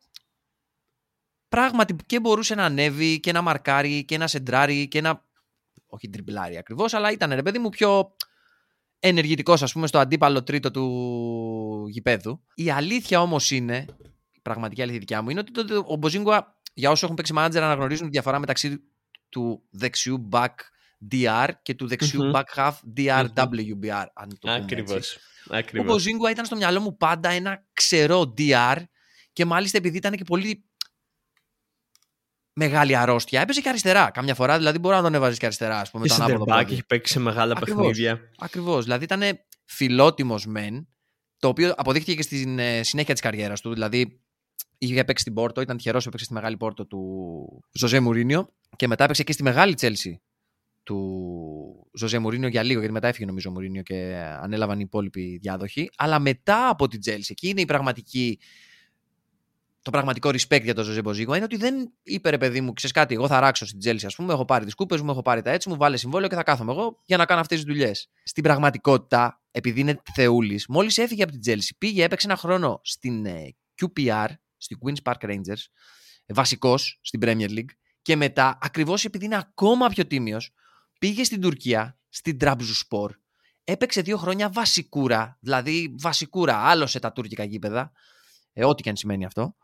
πράγματι 1.49 1.97
και 2.07 2.21
μπορούσε 2.21 2.55
να 2.55 2.65
ανέβει 2.65 3.21
και 3.21 3.33
να 3.33 3.43
μαρκάρει 3.43 4.05
και 4.05 4.19
να 4.19 4.27
σεντράρει 4.27 4.89
και 4.89 5.01
να. 5.01 5.25
Όχι 5.87 6.09
τριπλάρει 6.09 6.57
ακριβώς, 6.57 6.95
αλλά 6.95 7.11
ήταν 7.11 7.33
ρε 7.33 7.43
παιδί 7.43 7.59
μου 7.59 7.69
πιο 7.69 8.15
ενεργητικός, 8.99 9.63
ας 9.63 9.73
πούμε, 9.73 9.87
στο 9.87 9.99
αντίπαλο 9.99 10.43
τρίτο 10.43 10.71
του 10.71 11.87
γηπέδου. 11.89 12.43
Η 12.55 12.71
αλήθεια 12.71 13.21
όμως 13.21 13.51
είναι, 13.51 13.85
η 14.33 14.41
πραγματική 14.43 14.83
αλήθεια 14.83 14.99
δικιά 14.99 15.23
μου, 15.23 15.31
είναι 15.31 15.41
ότι 15.41 15.75
ο 15.87 15.97
Μποζίνγκουα, 15.97 16.55
για 16.75 16.91
όσους 16.91 17.03
έχουν 17.03 17.15
παίξει 17.15 17.33
manager, 17.37 17.57
αναγνωρίζουν 17.57 18.05
τη 18.05 18.11
διαφορά 18.11 18.39
μεταξύ 18.39 18.83
του 19.29 19.63
δεξιού 19.71 20.29
back 20.33 20.55
DR 21.11 21.49
και 21.63 21.75
του 21.75 21.87
δεξιού 21.87 22.31
back 22.35 22.45
half 22.55 22.73
DRWBR, 22.97 24.07
αν 24.15 24.39
το 24.39 24.39
πούμε 24.41 24.65
Ακριβώς. 25.51 25.89
Ο 25.89 25.93
Μποζίνγκουα 25.93 26.31
ήταν 26.31 26.45
στο 26.45 26.57
μυαλό 26.57 26.81
μου 26.81 26.97
πάντα 26.97 27.29
ένα 27.29 27.65
ξερό 27.73 28.35
DR 28.39 28.77
και 29.33 29.45
μάλιστα 29.45 29.79
επειδή 29.79 29.97
ήταν 29.97 30.13
και 30.13 30.25
πολύ 30.25 30.65
μεγάλη 32.53 32.97
αρρώστια, 32.97 33.41
έπαιζε 33.41 33.61
και 33.61 33.69
αριστερά. 33.69 34.11
Καμιά 34.11 34.35
φορά 34.35 34.57
δηλαδή 34.57 34.79
μπορεί 34.79 34.97
να 34.97 35.03
τον 35.03 35.15
έβαζες 35.15 35.39
και 35.39 35.47
αριστερά, 35.47 35.81
ας 35.81 35.91
πούμε. 35.91 36.07
Και 36.07 36.15
τον 36.15 36.49
έχει 36.49 36.85
παίξει 36.87 37.13
σε 37.13 37.19
μεγάλα 37.19 37.55
Ακριβώς. 37.57 37.87
παιχνίδια. 37.87 38.21
Ακριβώς. 38.39 38.85
Δηλαδή 38.85 39.05
ήταν 39.05 39.23
φιλότιμος 39.65 40.47
μεν, 40.47 40.89
το 41.39 41.49
οποίο 41.49 41.75
αποδείχθηκε 41.77 42.15
και 42.15 42.23
στη 42.23 42.55
ε, 42.59 42.83
συνέχεια 42.83 43.13
της 43.13 43.23
καριέρας 43.23 43.61
του. 43.61 43.73
Δηλαδή 43.73 44.21
είχε 44.79 45.05
παίξει 45.05 45.23
στην 45.23 45.35
Πόρτο, 45.35 45.61
ήταν 45.61 45.77
τυχερός 45.77 46.03
που 46.03 46.09
έπαιξε 46.09 46.25
στη 46.25 46.35
μεγάλη 46.35 46.57
Πόρτο 46.57 46.87
του 46.87 47.01
Ζωζέ 47.73 48.01
Μουρίνιο 48.01 48.55
και 48.77 48.87
μετά 48.87 49.05
έπαιξε 49.05 49.23
και 49.23 49.33
στη 49.33 49.43
μεγάλη 49.43 49.75
Τσέλσι 49.75 50.23
του 50.87 51.89
Ζωζέ 51.93 52.19
Μουρίνιο 52.19 52.49
για 52.49 52.63
λίγο, 52.63 52.79
γιατί 52.79 52.95
μετά 52.95 53.09
έφυγε 53.09 53.27
νομίζω 53.27 53.51
ο 53.51 53.53
Μουρίνιο 53.53 53.83
και 53.83 54.17
ανέλαβαν 54.41 54.79
οι 54.79 54.83
υπόλοιποι 54.87 55.39
διάδοχοι. 55.43 55.91
Αλλά 55.97 56.19
μετά 56.19 56.69
από 56.69 56.89
την 56.89 57.01
Τσέλσι, 57.01 57.29
εκεί 57.31 57.49
είναι 57.49 57.61
η 57.61 57.65
πραγματική, 57.65 58.39
το 59.83 59.91
πραγματικό 59.91 60.29
respect 60.29 60.63
για 60.63 60.75
τον 60.75 60.85
Ζωζέ 60.85 61.03
Μποσίνγκουα, 61.03 61.37
είναι 61.37 61.45
ότι 61.45 61.57
δεν 61.57 61.93
είπε 62.03 62.31
ρε 62.31 62.39
παιδί 62.39 62.61
μου, 62.61 62.73
ξέρεις 62.73 62.95
κάτι, 62.95 63.15
εγώ 63.15 63.27
θα 63.27 63.41
ράξω 63.41 63.67
στην 63.67 63.79
Τσέλσι, 63.79 64.07
ας 64.07 64.15
πούμε, 64.15 64.33
έχω 64.33 64.45
πάρει 64.45 64.65
τις 64.65 64.75
κούπες 64.75 65.01
μου, 65.01 65.11
έχω 65.11 65.23
πάρει 65.23 65.43
τα 65.43 65.51
έτσι 65.51 65.69
μου, 65.69 65.77
βάλε 65.77 65.97
συμβόλαιο 65.97 66.29
και 66.29 66.35
θα 66.35 66.43
κάθομαι 66.43 66.73
εγώ 66.73 67.01
για 67.05 67.17
να 67.17 67.25
κάνω 67.25 67.41
αυτές 67.41 67.57
τις 67.57 67.67
δουλειές. 67.67 68.11
Στην 68.23 68.43
πραγματικότητα, 68.43 69.43
επειδή 69.51 69.81
είναι 69.81 70.03
θεούλης, 70.15 70.67
μόλις 70.69 70.99
έφυγε 70.99 71.23
από 71.23 71.33
την 71.33 71.41
Τσέλσι, 71.41 71.77
πήγε, 71.79 72.05
έπαιξε 72.05 72.27
ένα 72.27 72.37
χρόνο 72.37 72.81
στην 72.83 73.27
ε, 73.27 73.55
QPR, 73.81 74.29
στην 74.57 74.79
Queen's 74.81 75.13
Park 75.13 75.31
Rangers, 75.31 75.63
βασικός 76.27 76.99
στην 77.03 77.21
Premier 77.25 77.49
League, 77.49 77.75
και 78.03 78.17
μετά, 78.17 78.59
ακριβώς 78.63 79.05
επειδή 79.05 79.25
είναι 79.25 79.37
ακόμα 79.37 79.89
πιο 79.89 80.07
τίμιος, 80.07 80.55
πήγε 80.99 81.25
στην 81.25 81.41
Τουρκία, 81.41 81.99
στην 82.09 82.39
Τραμπζονσπόρ, 82.39 83.15
έπαιξε 83.65 84.01
δύο 84.01 84.17
χρόνια 84.17 84.51
βασικούρα, 84.51 85.39
δηλαδή 85.41 85.95
βασικούρα, 85.99 86.57
άλωσε 86.57 86.99
τα 86.99 87.13
τουρκικά 87.13 87.45
γήπεδα, 87.45 87.93
ε, 88.53 88.65
ό,τι 88.65 88.83
και 88.83 88.89
αν 88.89 88.97
σημαίνει 88.97 89.25
αυτό, 89.25 89.57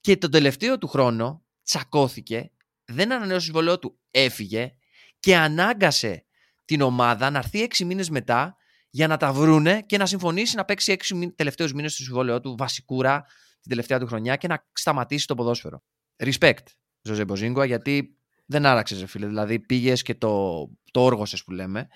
και 0.00 0.16
τον 0.16 0.30
τελευταίο 0.30 0.78
του 0.78 0.88
χρόνο 0.88 1.44
τσακώθηκε, 1.64 2.50
δεν 2.84 3.12
ανανέωσε 3.12 3.38
το 3.38 3.44
συμβολέο 3.44 3.78
του, 3.78 4.00
έφυγε 4.10 4.74
και 5.20 5.36
ανάγκασε 5.36 6.24
την 6.64 6.80
ομάδα 6.80 7.30
να 7.30 7.38
έρθει 7.38 7.62
έξι 7.62 7.84
μήνες 7.84 8.10
μετά 8.10 8.56
για 8.90 9.06
να 9.06 9.16
τα 9.16 9.32
βρούνε 9.32 9.82
και 9.86 9.98
να 9.98 10.06
συμφωνήσει 10.06 10.56
να 10.56 10.64
παίξει 10.64 10.92
έξι 10.92 11.32
τελευταίους 11.36 11.72
μήνες 11.72 11.92
στο 11.92 12.02
συμβόλαιό 12.02 12.40
του 12.40 12.56
βασικούρα 12.58 13.22
την 13.60 13.70
τελευταία 13.70 13.98
του 13.98 14.06
χρονιά 14.06 14.36
και 14.36 14.48
να 14.48 14.66
σταματήσει 14.72 15.26
το 15.26 15.34
ποδόσφαιρο. 15.34 15.82
Respect, 16.16 16.66
Ζωζέ 17.02 17.24
Μποζίνγκουα, 17.24 17.64
γιατί 17.64 18.18
δεν 18.46 18.66
άραξες, 18.66 19.04
φίλε. 19.06 19.26
Δηλαδή 19.26 19.58
πήγες 19.58 20.02
και 20.02 20.14
το, 20.14 20.66
το 20.90 21.02
όργωσες 21.04 21.44
που 21.44 21.52
λέμε. 21.52 21.88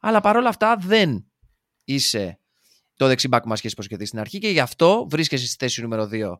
Αλλά 0.00 0.20
παρόλα 0.20 0.48
αυτά 0.48 0.76
δεν 0.76 1.26
είσαι 1.84 2.40
το 2.96 3.06
δεξιμπάκ 3.06 3.42
που 3.42 3.48
μας 3.48 3.58
έχει 3.58 3.68
υποσχεθεί 3.68 4.04
στην 4.04 4.18
αρχή 4.18 4.38
και 4.38 4.48
γι' 4.48 4.60
αυτό 4.60 5.06
βρίσκεσαι 5.10 5.46
στη 5.46 5.56
θέση 5.58 5.82
νούμερο 5.82 6.08
2 6.12 6.32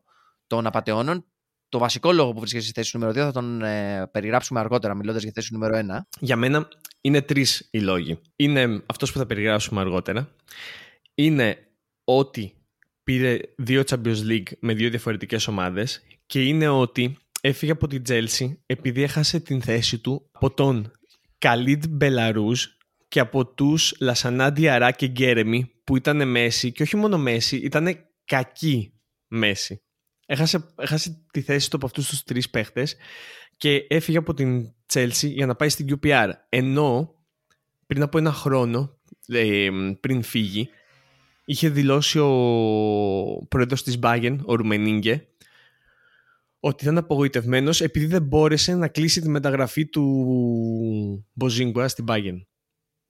των 0.47 0.65
απαταιώνων. 0.67 1.25
Το 1.69 1.77
βασικό 1.77 2.11
λόγο 2.11 2.33
που 2.33 2.39
βρίσκεσαι 2.39 2.65
στη 2.65 2.73
θέση 2.73 2.97
νούμερο 2.97 3.19
2 3.19 3.23
θα 3.23 3.31
τον 3.31 3.61
ε, 3.61 4.07
περιγράψουμε 4.11 4.59
αργότερα 4.59 4.95
μιλώντας 4.95 5.23
για 5.23 5.31
θέση 5.35 5.53
νούμερο 5.53 5.79
1. 5.89 5.99
Για 6.19 6.35
μένα 6.35 6.67
είναι 7.01 7.21
τρεις 7.21 7.67
οι 7.71 7.79
λόγοι. 7.79 8.21
Είναι 8.35 8.83
αυτός 8.85 9.11
που 9.11 9.17
θα 9.17 9.25
περιγράψουμε 9.25 9.81
αργότερα. 9.81 10.35
Είναι 11.13 11.67
ότι 12.03 12.53
πήρε 13.03 13.39
δύο 13.57 13.83
Champions 13.87 14.27
League 14.29 14.51
με 14.59 14.73
δύο 14.73 14.89
διαφορετικές 14.89 15.47
ομάδες 15.47 16.01
και 16.25 16.43
είναι 16.43 16.67
ότι 16.67 17.17
έφυγε 17.47 17.71
από 17.71 17.87
την 17.87 18.03
Τζέλσι 18.03 18.61
επειδή 18.65 19.03
έχασε 19.03 19.39
την 19.39 19.61
θέση 19.61 19.99
του 19.99 20.29
από 20.31 20.53
τον 20.53 20.91
Καλίντ 21.37 21.83
Μπουλαρούζ 21.89 22.65
και 23.07 23.19
από 23.19 23.47
τους 23.47 23.95
Λασανά 23.99 24.51
Διαρά 24.51 24.91
και 24.91 25.07
Τζερέμι 25.07 25.71
που 25.83 25.95
ήταν 25.95 26.27
μέσοι 26.27 26.71
και 26.71 26.83
όχι 26.83 26.95
μόνο 26.95 27.17
μέσοι, 27.17 27.57
ήταν 27.57 27.97
κακοί 28.25 28.93
μέσοι. 29.27 29.81
Έχασε, 30.25 30.73
έχασε 30.75 31.25
τη 31.31 31.41
θέση 31.41 31.69
του 31.69 31.75
από 31.75 31.85
αυτούς 31.85 32.07
τους 32.07 32.23
τρεις 32.23 32.49
παίχτες 32.49 32.95
και 33.57 33.85
έφυγε 33.89 34.17
από 34.17 34.33
την 34.33 34.73
Chelsea 34.93 35.29
για 35.29 35.45
να 35.45 35.55
πάει 35.55 35.69
στην 35.69 35.87
QPR. 35.89 36.29
Ενώ 36.49 37.15
πριν 37.87 38.01
από 38.01 38.17
ένα 38.17 38.31
χρόνο, 38.31 38.99
ε, 39.27 39.69
πριν 39.99 40.21
φύγει, 40.21 40.69
είχε 41.45 41.69
δηλώσει 41.69 42.19
ο 42.19 43.45
πρόεδρος 43.47 43.83
της 43.83 43.99
Bayern, 44.01 44.37
ο 44.45 44.55
Ρουμενίγκε, 44.55 45.27
ότι 46.67 46.83
ήταν 46.83 46.97
απογοητευμένος 46.97 47.81
επειδή 47.81 48.05
δεν 48.05 48.23
μπόρεσε 48.23 48.75
να 48.75 48.87
κλείσει 48.87 49.21
τη 49.21 49.29
μεταγραφή 49.29 49.85
του 49.85 51.25
Μποζίνγκουα 51.33 51.87
στην 51.87 52.05
Bayern. 52.07 52.41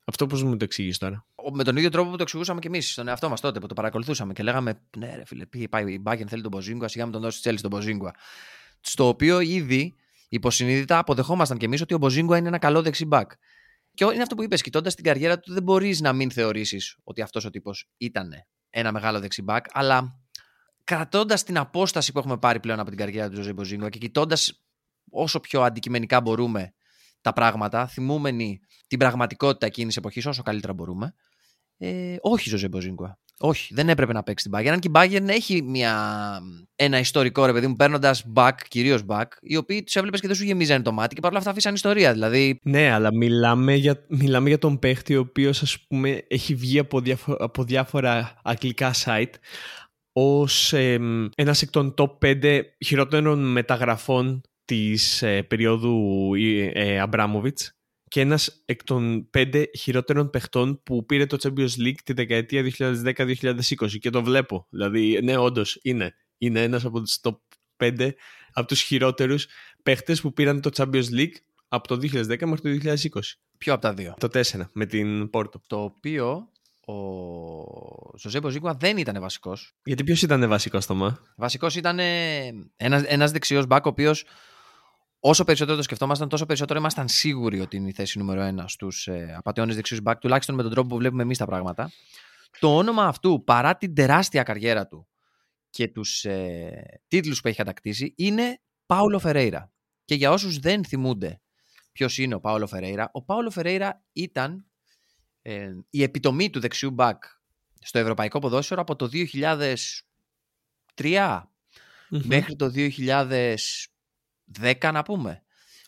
Αυτό 0.05 0.27
πώς 0.27 0.43
μου 0.43 0.57
το 0.57 0.63
εξηγείς 0.63 0.97
τώρα; 0.97 1.27
Με 1.53 1.63
τον 1.63 1.77
ίδιο 1.77 1.89
τρόπο 1.89 2.09
που 2.09 2.15
το 2.15 2.23
εξηγούσαμε 2.23 2.59
και 2.59 2.67
εμείς 2.67 2.91
στον 2.91 3.07
εαυτό 3.07 3.29
μας 3.29 3.41
τότε 3.41 3.59
που 3.59 3.67
το 3.67 3.73
παρακολουθούσαμε 3.73 4.33
και 4.33 4.43
λέγαμε 4.43 4.81
Ναι, 4.97 5.15
ρε 5.15 5.25
φίλε, 5.25 5.45
πήγε 5.45 5.67
πάει 5.67 5.93
η 5.93 6.01
Bayern, 6.05 6.27
θέλει 6.27 6.41
τον 6.41 6.51
Μποζίνγκουα, 6.51 6.87
σιγά 6.87 7.05
με 7.05 7.11
τον 7.11 7.21
δώσει 7.21 7.39
Τσέλη 7.39 7.59
τον 7.59 7.69
Μποζίνγκουα. 7.69 8.15
Στο 8.79 9.07
οποίο 9.07 9.39
ήδη 9.39 9.95
υποσυνείδητα 10.29 10.97
αποδεχόμασταν 10.97 11.57
κι 11.57 11.65
εμείς 11.65 11.81
ότι 11.81 11.93
ο 11.93 11.97
Μποζίνγκουα 11.97 12.37
είναι 12.37 12.47
ένα 12.47 12.57
καλό 12.57 12.81
δεξιμπάκ. 12.81 13.31
Και 13.93 14.03
είναι 14.03 14.21
αυτό 14.21 14.35
που 14.35 14.43
είπες, 14.43 14.61
κοιτώντας 14.61 14.95
την 14.95 15.03
καριέρα 15.03 15.39
του, 15.39 15.53
δεν 15.53 15.63
μπορείς 15.63 16.01
να 16.01 16.13
μην 16.13 16.31
θεωρήσεις 16.31 16.97
ότι 17.03 17.21
αυτός 17.21 17.45
ο 17.45 17.49
τύπος 17.49 17.89
ήταν 17.97 18.31
ένα 18.69 18.91
μεγάλο 18.91 19.19
δεξιμπάκ, 19.19 19.65
αλλά 19.71 20.19
κρατώντας 20.87 21.43
την 21.43 21.57
απόσταση 21.57 22.11
που 22.11 22.19
έχουμε 22.19 22.37
πάρει 22.37 22.59
πλέον 22.59 22.79
από 22.79 22.89
την 22.89 22.97
καριέρα 22.97 23.29
του 23.29 23.35
Ζωζέ 23.35 23.53
Μποζίνγκο 23.53 23.89
και 23.89 23.97
κοιτώντας 23.97 24.63
όσο 25.11 25.39
πιο 25.39 25.61
αντικειμενικά 25.61 26.21
μπορούμε 26.21 26.73
τα 27.21 27.33
πράγματα, 27.33 27.87
θυμούμενοι 27.87 28.59
την 28.87 28.99
πραγματικότητα 28.99 29.65
εκείνης 29.65 29.87
της 29.87 29.97
εποχής 29.97 30.25
όσο 30.25 30.41
καλύτερα 30.41 30.73
μπορούμε. 30.73 31.13
Ε, 31.77 32.15
όχι, 32.21 32.49
Ζωζέ 32.49 32.67
Μποζίνγκο. 32.67 33.17
Όχι, 33.39 33.73
δεν 33.73 33.89
έπρεπε 33.89 34.13
να 34.13 34.23
παίξει 34.23 34.49
την 34.49 34.59
Bayern. 34.59 34.67
Αν 34.67 34.79
και 34.79 34.87
η 34.87 34.91
Bayern 34.95 35.27
έχει 35.27 35.61
μια, 35.61 36.39
ένα 36.75 36.99
ιστορικό 36.99 37.45
ρε 37.45 37.53
παιδί 37.53 37.67
μου, 37.67 37.75
παίρνοντας 37.75 38.25
back, 38.35 38.53
κυρίως 38.67 39.03
back, 39.07 39.25
οι 39.41 39.57
οποίοι 39.57 39.83
τους 39.83 39.95
έβλεπες 39.95 40.21
και 40.21 40.27
δεν 40.27 40.35
σου 40.35 40.43
γεμίζανε 40.43 40.83
το 40.83 40.91
μάτι 40.91 41.15
και 41.15 41.21
παρόλα 41.21 41.39
αυτά 41.39 41.51
αφήσαν 41.51 41.73
ιστορία. 41.73 42.13
Δηλαδή... 42.13 42.59
Ναι, 42.63 42.91
αλλά 42.91 43.13
μιλάμε 43.13 43.73
για, 43.73 44.05
μιλάμε 44.07 44.47
για 44.47 44.57
τον 44.57 44.79
παίχτη 44.79 45.15
ο 45.15 45.19
οποίος 45.19 45.77
έχει 46.27 46.55
βγει 46.55 46.79
από, 46.79 47.01
από 47.37 47.63
διάφορα 47.63 48.39
αγγλικά 48.43 48.93
site 49.05 49.33
ως 50.19 50.73
ε, 50.73 50.99
ένας 51.35 51.61
εκ 51.61 51.69
των 51.69 51.93
top 51.97 52.17
5 52.21 52.61
χειρότερων 52.85 53.51
μεταγραφών 53.51 54.41
της 54.65 55.21
ε, 55.21 55.43
περίοδου 55.43 56.31
ε, 56.73 56.99
Αμπράμοβιτς 56.99 57.77
και 58.07 58.21
ένας 58.21 58.61
εκ 58.65 58.83
των 58.83 59.29
πέντε 59.29 59.69
χειρότερων 59.77 60.29
παιχτών 60.29 60.83
που 60.83 61.05
πήρε 61.05 61.25
το 61.25 61.37
Champions 61.41 61.85
League 61.85 62.01
τη 62.03 62.13
δεκαετία 62.13 62.63
2010-2020 62.77 63.63
και 63.99 64.09
το 64.09 64.23
βλέπω. 64.23 64.67
Δηλαδή, 64.69 65.19
ναι, 65.23 65.37
όντως 65.37 65.79
είναι. 65.81 66.15
Είναι 66.37 66.63
ένας 66.63 66.85
από 66.85 67.01
τους 67.01 67.19
top 67.21 67.37
5 67.77 68.09
από 68.51 68.67
τους 68.67 68.81
χειρότερους 68.81 69.47
παίχτες 69.83 70.21
που 70.21 70.33
πήραν 70.33 70.61
το 70.61 70.69
Champions 70.75 71.09
League 71.17 71.35
από 71.67 71.87
το 71.87 71.95
2010 71.95 72.45
μέχρι 72.45 72.61
το 72.61 72.69
2020. 72.69 73.19
Ποιο 73.57 73.73
από 73.73 73.81
τα 73.81 73.93
δύο; 73.93 74.13
Το 74.19 74.27
4 74.27 74.41
με 74.73 74.85
την 74.85 75.29
Πόρτο. 75.29 75.61
Το 75.67 75.83
οποίο 75.83 76.51
ο 76.87 78.17
Ζωζέ 78.17 78.39
Ζίκουα 78.49 78.73
δεν 78.73 78.97
ήταν 78.97 79.21
βασικός. 79.21 79.75
Γιατί 79.83 80.03
ποιος 80.03 80.21
ήταν 80.21 80.49
βασικός 80.49 80.83
στο 80.83 80.95
ΜΑ. 80.95 81.19
Βασικός 81.35 81.75
ήταν 81.75 81.99
ένας 82.75 83.03
ένας 83.03 83.31
δεξιός 83.31 83.65
μπακ, 83.65 83.85
ο 83.85 83.89
οποίος 83.89 84.25
όσο 85.19 85.43
περισσότερο 85.43 85.77
το 85.77 85.83
σκεφτόμασταν, 85.83 86.29
τόσο 86.29 86.45
περισσότερο 86.45 86.79
ήμασταν 86.79 87.07
σίγουροι 87.07 87.59
ότι 87.59 87.77
είναι 87.77 87.89
η 87.89 87.93
θέση 87.93 88.17
νούμερο 88.17 88.41
ένα 88.41 88.67
στους 88.67 89.07
ε, 89.07 89.33
απαταιώνες 89.37 89.75
δεξιούς 89.75 90.01
μπακ, 90.01 90.19
τουλάχιστον 90.19 90.55
με 90.55 90.61
τον 90.61 90.71
τρόπο 90.71 90.87
που 90.87 90.97
βλέπουμε 90.97 91.23
εμείς 91.23 91.37
τα 91.37 91.45
πράγματα. 91.45 91.91
Το 92.59 92.75
όνομα 92.75 93.03
αυτού, 93.03 93.43
παρά 93.43 93.77
την 93.77 93.93
τεράστια 93.93 94.43
καριέρα 94.43 94.87
του 94.87 95.07
και 95.69 95.87
τους 95.87 96.25
ε, 96.25 97.01
τίτλους 97.07 97.41
που 97.41 97.47
έχει 97.47 97.57
κατακτήσει, 97.57 98.13
είναι 98.17 98.61
Πάουλο 98.85 99.19
Φερέιρα. 99.19 99.71
Και 100.05 100.15
για 100.15 100.31
όσους 100.31 100.59
δεν 100.59 100.85
θυμούνται 100.85 101.41
ποιος 101.91 102.17
είναι 102.17 102.35
ο 102.35 102.39
Πάολο 102.39 102.67
Φερέιρα. 102.67 103.09
Ο 103.11 103.23
Πάολο 103.23 103.49
Φερέιρα 103.49 104.03
ήταν 104.13 104.65
ε, 105.49 105.75
η 105.89 106.03
επιτομή 106.03 106.49
του 106.49 106.59
δεξιού 106.59 106.91
μπακ 106.91 107.23
στο 107.79 107.99
ευρωπαϊκό 107.99 108.39
ποδόσφαιρο 108.39 108.81
από 108.81 108.95
το 108.95 109.09
2003 110.95 111.41
μέχρι 112.09 112.55
το 112.55 112.71
2010 112.75 114.89
να 114.93 115.03
πούμε. 115.03 115.43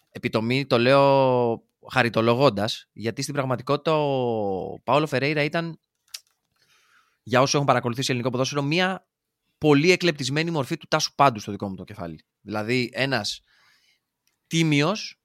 Επιτομή 0.10 0.65
το 0.65 0.78
λέω 0.78 1.63
χαριτολογώντας 1.91 2.89
γιατί 2.93 3.22
στην 3.22 3.34
πραγματικότητα 3.34 3.98
ο 3.98 4.80
Πάολο 4.80 5.08
Φερέιρα 5.08 5.43
ήταν 5.43 5.80
για 7.24 7.41
όσους 7.41 7.54
έχουν 7.54 7.65
παρακολουθήσει 7.65 8.08
ελληνικό 8.10 8.32
ποδόσφαιρο 8.32 8.62
μια 8.62 9.08
πολύ 9.58 9.91
εκλεπτισμένη 9.91 10.52
μορφή 10.52 10.78
του 10.78 10.88
Τάσου 10.88 11.15
Πάντου 11.15 11.39
στο 11.39 11.52
δικό 11.52 11.69
μου 11.69 11.76
το 11.76 11.84
κεφάλι. 11.84 12.26
Δηλαδή 12.41 12.89
ένας 12.93 13.41
τίμιος 14.48 15.22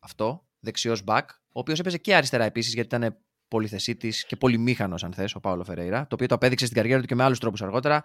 αυτό, 0.00 0.46
δεξιός 0.60 1.02
μπακ, 1.02 1.30
ο 1.30 1.60
οποίος 1.60 1.78
έπαιζε 1.78 1.98
και 1.98 2.14
αριστερά 2.14 2.44
επίσης 2.44 2.74
γιατί 2.74 2.96
ήταν 2.96 3.18
πολυθεσίτης 3.48 4.26
και 4.26 4.36
πολυμήχανος, 4.36 5.04
αν 5.04 5.12
θες, 5.12 5.34
ο 5.34 5.40
Παύλο 5.40 5.64
Φεραίρα, 5.64 6.00
το 6.00 6.14
οποίο 6.14 6.26
το 6.26 6.34
απέδειξε 6.34 6.64
στην 6.64 6.76
καριέρα 6.76 7.00
του 7.00 7.06
και 7.06 7.14
με 7.14 7.24
άλλους 7.24 7.38
τρόπους 7.38 7.62
αργότερα. 7.62 8.04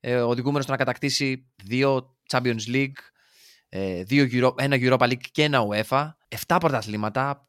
Ε, 0.00 0.16
Οδηγούμενος 0.16 0.62
στο 0.62 0.72
να 0.72 0.78
κατακτήσει 0.78 1.46
δύο 1.64 2.16
Champions 2.30 2.66
League, 2.66 2.98
ε, 3.68 4.02
δύο 4.02 4.28
Euro, 4.32 4.60
ένα 4.60 4.76
Europa 4.80 5.08
League 5.08 5.26
και 5.32 5.42
ένα 5.42 5.66
UEFA, 5.68 6.10
7 6.46 6.56
πρωταθλήματα, 6.60 7.48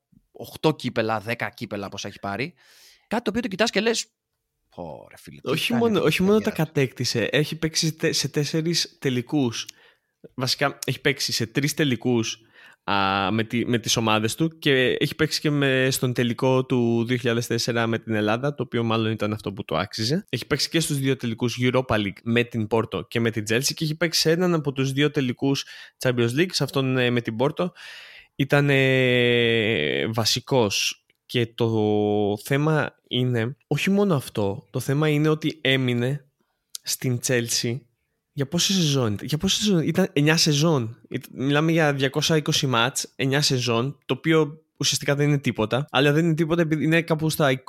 8 0.61 0.75
κύπελα, 0.75 1.23
10 1.25 1.49
κύπελα 1.53 1.89
πώ 1.89 2.07
έχει 2.07 2.19
πάρει. 2.19 2.53
Κάτι 3.07 3.23
το 3.23 3.29
οποίο 3.29 3.41
το 3.41 3.47
κοιτάς 3.47 3.69
και 3.69 3.79
λες. 3.81 4.07
Ωραία, 4.75 5.17
φίλε. 5.17 5.39
Όχι 5.43 5.73
μόνο, 5.73 6.01
όχι 6.01 6.23
μόνο 6.23 6.39
τα 6.39 6.51
κατέκτησε, 6.51 7.23
έχει 7.31 7.55
παίξει 7.55 8.13
σε 8.13 8.27
τέσσερις 8.27 8.97
τελικούς. 8.99 9.67
Βασικά 10.33 10.77
έχει 10.85 11.01
παίξει 11.01 11.31
σε 11.31 11.45
τρεις 11.45 11.73
τελικούς 11.73 12.39
α, 12.91 13.31
με, 13.31 13.43
τη, 13.43 13.65
με 13.65 13.77
τις 13.77 13.97
ομάδες 13.97 14.35
του 14.35 14.57
και 14.59 14.97
έχει 14.99 15.15
παίξει 15.15 15.39
και 15.39 15.49
με, 15.49 15.87
στον 15.91 16.13
τελικό 16.13 16.65
του 16.65 17.07
2004 17.09 17.85
με 17.87 17.99
την 17.99 18.13
Ελλάδα, 18.13 18.55
το 18.55 18.63
οποίο 18.63 18.83
μάλλον 18.83 19.11
ήταν 19.11 19.33
αυτό 19.33 19.53
που 19.53 19.65
το 19.65 19.75
άξιζε. 19.75 20.25
Έχει 20.29 20.47
παίξει 20.47 20.69
και 20.69 20.79
στους 20.79 20.97
δύο 20.97 21.15
τελικούς 21.15 21.57
Europa 21.61 21.95
League 21.95 22.17
με 22.23 22.43
την 22.43 22.67
Πόρτο 22.67 23.05
και 23.07 23.19
με 23.19 23.31
την 23.31 23.43
Chelsea 23.49 23.73
και 23.73 23.83
έχει 23.83 23.95
παίξει 23.95 24.19
σε 24.19 24.31
έναν 24.31 24.53
από 24.53 24.71
τους 24.71 24.91
δύο 24.91 25.11
τελικούς 25.11 25.65
Champions 25.99 26.29
League, 26.37 26.51
σε 26.51 26.63
αυτόν 26.63 26.97
ε, 26.97 27.09
με 27.09 27.21
την 27.21 27.35
Πόρτο. 27.35 27.73
Ήταν 28.35 28.69
ε, 28.69 30.07
βασικός 30.07 31.05
και 31.25 31.47
το 31.47 32.37
θέμα 32.43 32.95
είναι, 33.07 33.55
όχι 33.67 33.89
μόνο 33.89 34.15
αυτό, 34.15 34.67
το 34.69 34.79
θέμα 34.79 35.09
είναι 35.09 35.27
ότι 35.29 35.59
έμεινε 35.61 36.25
στην 36.81 37.19
Chelsea 37.27 37.79
για 38.37 38.47
πόσε 38.47 38.73
σεζόν, 38.73 39.17
για 39.21 39.37
πόσε 39.37 39.63
σεζόν, 39.63 39.81
ήταν 39.81 40.09
9 40.13 40.33
σεζόν. 40.35 40.97
Μιλάμε 41.31 41.71
για 41.71 41.95
220 42.13 42.67
μάτς, 42.67 43.13
9 43.15 43.37
σεζόν, 43.41 43.97
το 44.05 44.13
οποίο 44.13 44.61
ουσιαστικά 44.77 45.15
δεν 45.15 45.27
είναι 45.27 45.37
τίποτα. 45.37 45.87
Αλλά 45.89 46.11
δεν 46.11 46.25
είναι 46.25 46.33
τίποτα 46.33 46.61
επειδή 46.61 46.83
είναι 46.83 47.01
κάπου 47.01 47.29
στα 47.29 47.63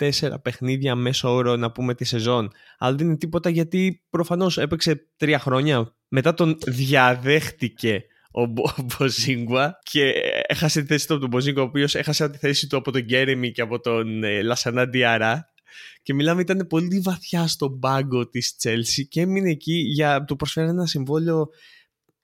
24 0.00 0.34
παιχνίδια 0.42 0.94
μέσω 0.94 1.34
όρο 1.34 1.56
να 1.56 1.72
πούμε 1.72 1.94
τη 1.94 2.04
σεζόν. 2.04 2.50
Αλλά 2.78 2.96
δεν 2.96 3.06
είναι 3.06 3.16
τίποτα 3.16 3.50
γιατί 3.50 4.02
προφανώς 4.10 4.58
έπαιξε 4.58 5.06
τρία 5.16 5.38
χρόνια. 5.38 5.94
Μετά 6.08 6.34
τον 6.34 6.58
διαδέχτηκε 6.66 8.04
ο 8.30 8.46
Μποζίνγκουα 8.82 9.78
και 9.82 10.12
έχασε 10.46 10.80
τη 10.80 10.86
θέση 10.86 11.06
του 11.06 11.12
από 11.12 11.22
τον 11.22 11.30
Μποζίνγκουα, 11.30 11.62
ο 11.62 11.66
οποίος 11.66 11.94
έχασε 11.94 12.30
τη 12.30 12.38
θέση 12.38 12.66
του 12.66 12.76
από 12.76 12.90
τον 12.90 13.02
Γκέρεμι 13.02 13.52
και 13.52 13.62
από 13.62 13.80
τον 13.80 14.24
ε, 14.24 14.42
Λασανά 14.42 14.88
Ντιαρά 14.88 15.53
και 16.02 16.14
μιλάμε 16.14 16.40
ήταν 16.40 16.66
πολύ 16.66 17.00
βαθιά 17.00 17.46
στον 17.46 17.78
πάγκο 17.78 18.28
της 18.28 18.56
Chelsea 18.62 19.04
και 19.08 19.20
έμεινε 19.20 19.50
εκεί 19.50 19.74
για 19.74 20.24
του 20.24 20.36
προσφέρει 20.36 20.68
ένα 20.68 20.86
συμβόλαιο 20.86 21.48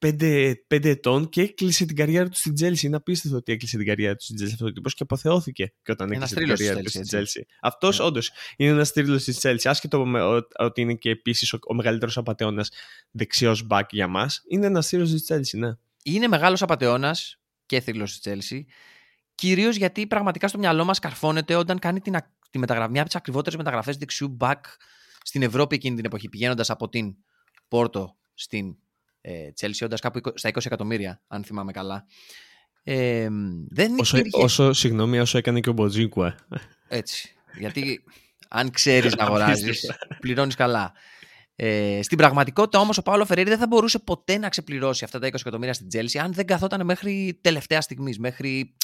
5, 0.07 0.53
5 0.75 0.85
ετών 0.85 1.29
και 1.29 1.41
έκλεισε 1.41 1.87
την 1.87 1.97
καριέρα 1.97 2.29
του 2.29 2.37
στην 2.37 2.55
Chelsea. 2.61 2.83
Είναι 2.83 2.97
απίστευτο 2.97 3.37
ότι 3.37 3.53
έκλεισε 3.53 3.77
την 3.77 3.87
καριέρα 3.87 4.17
του 4.17 4.25
στην 4.25 4.37
Chelsea 4.41 4.53
αυτό 4.53 4.67
ο 4.67 4.73
τύπος 4.73 4.95
και 4.95 5.03
αποθεώθηκε 5.03 5.73
και 5.83 5.93
όταν 5.93 6.13
έκλεισε 6.13 6.35
την 6.35 6.49
καριέρα 6.49 6.81
του 6.81 6.89
στην 6.89 7.05
Chelsea. 7.11 7.43
Αυτός 7.61 8.01
yeah. 8.01 8.05
όντως 8.05 8.31
είναι 8.57 8.71
ένας 8.71 8.93
τρίλος 8.93 9.25
της 9.25 9.39
Chelsea. 9.43 9.65
Άσχετο 9.65 10.07
με 10.07 10.23
ότι 10.59 10.81
είναι 10.81 10.95
και 10.95 11.11
επίσης 11.11 11.53
ο, 11.53 11.59
ο 11.69 11.75
μεγαλύτερος 11.75 12.17
απαταιώνας 12.17 12.71
δεξιός 13.11 13.67
back 13.71 13.85
για 13.91 14.07
μας, 14.07 14.43
είναι 14.49 14.67
ένας 14.67 14.89
τρίλος 14.89 15.11
της 15.11 15.25
Chelsea, 15.29 15.59
ναι. 15.59 15.71
Είναι 16.03 16.29
μεγάλος 16.29 16.63
απαταιώνας 16.63 17.41
και 17.67 17.81
θρύλος 17.81 18.19
της 18.19 18.33
Chelsea. 18.33 18.61
Κυρίως 19.35 19.77
γιατί 19.77 20.07
πραγματικά 20.07 20.49
στο 20.49 20.59
μυαλό 20.59 20.85
μας 20.85 20.99
καρφώνεται 20.99 21.55
όταν 21.55 21.79
κάνει 21.79 22.01
την, 22.01 22.17
τη 22.51 22.59
μεταγραφή, 22.59 22.91
μια 22.91 23.01
από 23.01 23.11
τις 23.11 23.19
ακριβότερες 23.19 23.59
μεταγραφές 23.59 23.97
δεξιού 23.97 24.37
back 24.41 24.61
στην 25.23 25.43
Ευρώπη 25.43 25.75
εκείνη 25.75 25.97
την 25.97 26.05
εποχή, 26.05 26.29
πηγαίνοντας 26.29 26.71
από 26.71 26.89
την 26.89 27.15
Πόρτο 27.69 28.17
στην 28.35 28.77
ε, 29.21 29.49
Chelsea, 29.61 29.85
όντας 29.85 30.01
κάπου 30.01 30.21
στα 30.35 30.49
20 30.49 30.67
εκατομμύρια, 30.67 31.23
αν 31.27 31.45
θυμάμαι 31.45 31.73
καλά. 31.73 32.07
Ε, 32.83 33.29
δεν 33.69 33.99
όσο, 33.99 34.17
υπήρχε... 34.17 34.43
όσο, 34.43 34.73
συγγνώμη, 34.73 35.19
όσο 35.19 35.39
έκανε 35.39 35.61
και 35.61 35.69
ο 35.69 35.73
Μποτζίκουα. 35.73 36.35
Έτσι. 36.89 37.35
Γιατί 37.59 38.05
αν 38.49 38.71
ξέρεις 38.71 39.15
να 39.17 39.25
αγοράζεις, 39.25 39.91
πληρώνεις 40.21 40.55
καλά. 40.55 40.93
Ε, 41.57 42.01
στην 42.03 42.19
πραγματικότητα 42.19 42.79
όμως 42.79 42.99
ο 42.99 43.03
Πάουλο 43.03 43.25
Φερέιρα 43.25 43.49
δεν 43.49 43.59
θα 43.59 43.67
μπορούσε 43.67 43.99
ποτέ 43.99 44.39
να 44.39 44.49
ξεπληρώσει 44.49 45.05
αυτά 45.05 45.19
τα 45.19 45.29
20 45.29 45.35
εκατομμύρια 45.35 45.75
στην 45.75 45.89
Chelsea 45.93 46.19
αν 46.23 46.33
δεν 46.33 46.47
καθόταν 46.47 46.85
μέχρι 46.85 47.39
τελευταία 47.41 47.81
στιγμή, 47.81 48.15
μέχρι 48.19 48.75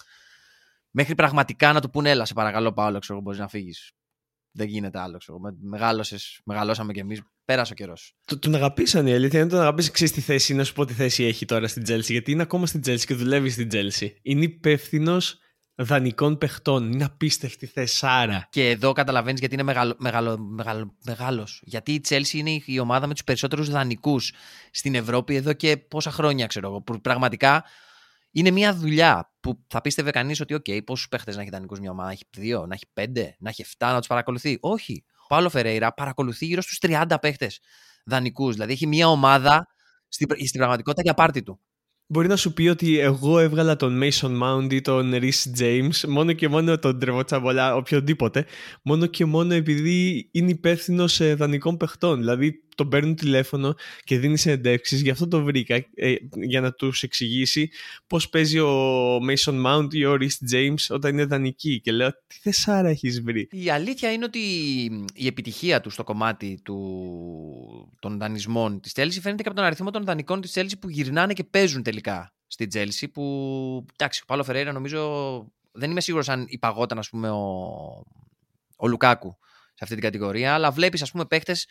Μέχρι 0.91 1.15
πραγματικά 1.15 1.73
να 1.73 1.81
του 1.81 1.91
πούνε, 1.91 2.11
έλα, 2.11 2.25
σε 2.25 2.35
παρακαλώ, 2.35 2.73
Πάουλο, 2.73 2.99
ξέρω, 2.99 3.21
μπορείς 3.21 3.39
να 3.39 3.49
φύγεις. 3.49 3.93
Δεν 4.51 4.69
γίνεται 4.69 4.99
άλλο, 5.01 5.19
ξέρω. 5.19 5.39
Μεγάλωσες, 5.61 6.41
μεγαλώσαμε 6.45 6.93
κι 6.93 6.99
εμείς. 6.99 7.23
Πέρασε 7.45 7.73
ο 7.73 7.75
καιρός. 7.75 8.17
Τον 8.39 8.55
αγαπήσαν 8.55 9.07
η 9.07 9.13
αλήθεια. 9.13 9.41
Είναι 9.41 9.49
τον 9.49 9.61
αγαπήσει, 9.61 9.91
ξέρεις 9.91 10.13
τι 10.13 10.21
θέση, 10.21 10.55
να 10.55 10.65
σου 10.65 10.73
πω 10.73 10.85
τι 10.85 10.93
θέση 10.93 11.25
έχει 11.25 11.45
τώρα 11.45 11.69
στην 11.69 11.83
Τσέλσι. 11.83 12.13
Γιατί 12.13 12.31
είναι 12.31 12.43
ακόμα 12.43 12.67
στην 12.67 12.81
Τσέλσι 12.81 13.07
και 13.07 13.15
δουλεύει 13.15 13.51
στην 13.51 13.69
Τσέλσι. 13.69 14.19
Είναι 14.23 14.45
υπεύθυνος 14.45 15.39
δανεικών 15.75 16.39
παιχτών. 16.39 16.93
Είναι 16.93 17.05
απίστευτη 17.05 17.67
θεσάρα. 17.67 18.47
Και 18.51 18.71
εδώ 18.71 18.93
καταλαβαίνεις 18.93 19.41
γιατί 19.41 19.55
είναι 19.55 19.63
μεγάλο, 19.63 19.95
μεγάλο, 19.99 20.39
μεγάλο, 20.39 20.97
μεγάλος. 21.05 21.63
Γιατί 21.65 21.93
η 21.93 22.01
Τσέλση 22.01 22.39
είναι 22.39 22.63
η 22.65 22.79
ομάδα 22.79 23.07
με 23.07 23.13
τους 23.13 23.25
περισσότερους 23.25 23.71
δανεικούς 23.71 24.33
στην 24.71 24.95
Ευρώπη 24.95 25.35
εδώ 25.35 25.53
και 25.53 25.77
πόσα 25.77 26.11
χρόνια, 26.11 26.47
ξέρω 26.47 26.69
εγώ. 26.69 27.01
Πραγματικά 27.03 27.65
είναι 28.37 28.51
μια 28.51 28.75
δουλειά 28.75 29.33
που 29.41 29.65
θα 29.67 29.81
πίστευε 29.81 30.11
κανείς 30.11 30.41
ότι, 30.41 30.55
OK, 30.55 30.85
πόσους 30.85 31.09
παίχτες 31.09 31.37
να 31.37 31.43
έχει 31.43 31.51
δανεικού 31.51 31.77
μια 31.81 31.91
ομάδα, 31.91 32.09
να 32.09 32.13
έχει 32.13 32.25
δύο, 32.37 32.67
να 32.67 32.75
έχει 32.75 32.85
πέντε, 32.93 33.37
να 33.39 33.49
έχει 33.49 33.65
7, 33.65 33.69
να 33.79 33.99
τους 33.99 34.07
παρακολουθεί. 34.07 34.59
Όχι. 34.61 35.05
Ο 35.23 35.27
Παύλο 35.27 35.49
Φερέιρα 35.49 35.95
παρακολουθεί 35.95 36.47
γύρω 36.47 36.63
στους 36.63 36.79
30 36.81 37.17
παίχτες 37.21 37.61
δανεικού. 38.05 38.53
Δηλαδή 38.53 38.73
έχει 38.73 38.87
μια 38.87 39.09
ομάδα 39.09 39.67
στην, 40.09 40.29
στην 40.47 40.59
πραγματικότητα 40.59 41.03
για 41.03 41.15
πάρτι 41.15 41.43
του. 41.43 41.61
Μπορεί 42.07 42.29
να 42.29 42.37
σου 42.37 42.53
πει 42.53 42.69
ότι 42.69 42.99
εγώ 42.99 43.39
έβγαλα 43.39 43.77
τον 43.77 44.01
Mason 44.03 44.43
Mount 44.43 44.73
ή 44.73 44.81
τον 44.81 45.13
Rhys 45.15 45.59
James 45.59 46.09
μόνο 46.09 46.33
και 46.33 46.49
μόνο 46.49 46.79
τον 46.79 46.99
Τρεβό 46.99 47.25
Τσαμπολά, 47.25 47.77
οποιοδήποτε, 47.77 48.47
μόνο 48.83 49.07
και 49.07 49.25
μόνο 49.25 49.55
επειδή 49.55 50.29
είναι 50.33 50.51
υπεύθυνος 50.51 51.35
δανεικών 51.35 51.77
παιχτών. 51.77 52.19
Δηλαδή 52.19 52.66
τον 52.77 52.89
παίρνουν 52.89 53.15
τηλέφωνο 53.15 53.75
και 54.05 54.19
δίνει 54.19 54.39
συνεντεύξει. 54.39 54.97
Γι' 54.97 55.11
αυτό 55.11 55.29
το 55.29 55.43
βρήκα, 55.43 55.75
ε, 55.95 56.15
για 56.49 56.61
να 56.61 56.73
τους 56.73 57.03
εξηγήσει 57.03 57.71
πώς 58.07 58.29
παίζει 58.29 58.59
ο 58.59 59.17
Mason 59.17 59.65
Mount 59.67 59.95
ή 59.95 60.05
ο 60.05 60.17
Rhys 60.21 60.55
James 60.55 60.75
όταν 60.89 61.13
είναι 61.13 61.25
δανεική. 61.25 61.81
Και 61.81 61.93
λέω, 61.93 62.11
τι 62.11 62.39
θεσάρα 62.41 62.89
έχεις 62.89 63.23
βρει; 63.23 63.49
Η 63.51 63.71
αλήθεια 63.71 64.13
είναι 64.13 64.25
ότι 64.25 64.39
η 65.15 65.27
επιτυχία 65.27 65.81
του 65.81 65.91
στο 65.91 66.05
κομμάτι 66.05 66.61
του... 66.65 67.93
των 68.01 68.19
δανεισμών 68.19 68.81
της 68.81 68.93
Chelsea 68.97 69.19
φαίνεται 69.21 69.43
και 69.43 69.49
από 69.49 69.57
τον 69.57 69.65
αριθμό 69.65 69.91
των 69.91 70.05
δανεικών 70.05 70.41
της 70.41 70.53
Chelsea 70.55 70.79
που 70.81 70.91
γυρνάνε 70.91 71.33
και 71.33 71.45
παίζουν 71.45 71.83
τελικά 71.83 72.35
στη 72.47 72.69
Chelsea. 72.75 73.07
Που 73.13 73.23
εντάξει, 73.93 74.21
ο 74.23 74.27
Πάλο 74.27 74.45
Φεραίρα 74.45 74.73
νομίζω. 74.73 75.53
Δεν 75.73 75.91
είμαι 75.91 76.01
σίγουρος 76.01 76.29
αν 76.29 76.45
υπαγόταν, 76.49 76.99
ας 76.99 77.09
πούμε, 77.09 77.31
ο, 77.31 77.45
ο 78.77 78.89
Λουκάκου 78.89 79.37
σε 79.69 79.85
αυτή 79.85 79.95
την 79.95 80.05
κατηγορία, 80.05 80.55
αλλά 80.55 80.71
βλέπεις, 80.71 81.03
ας 81.03 81.11
πούμε, 81.11 81.25
παίχτες 81.25 81.67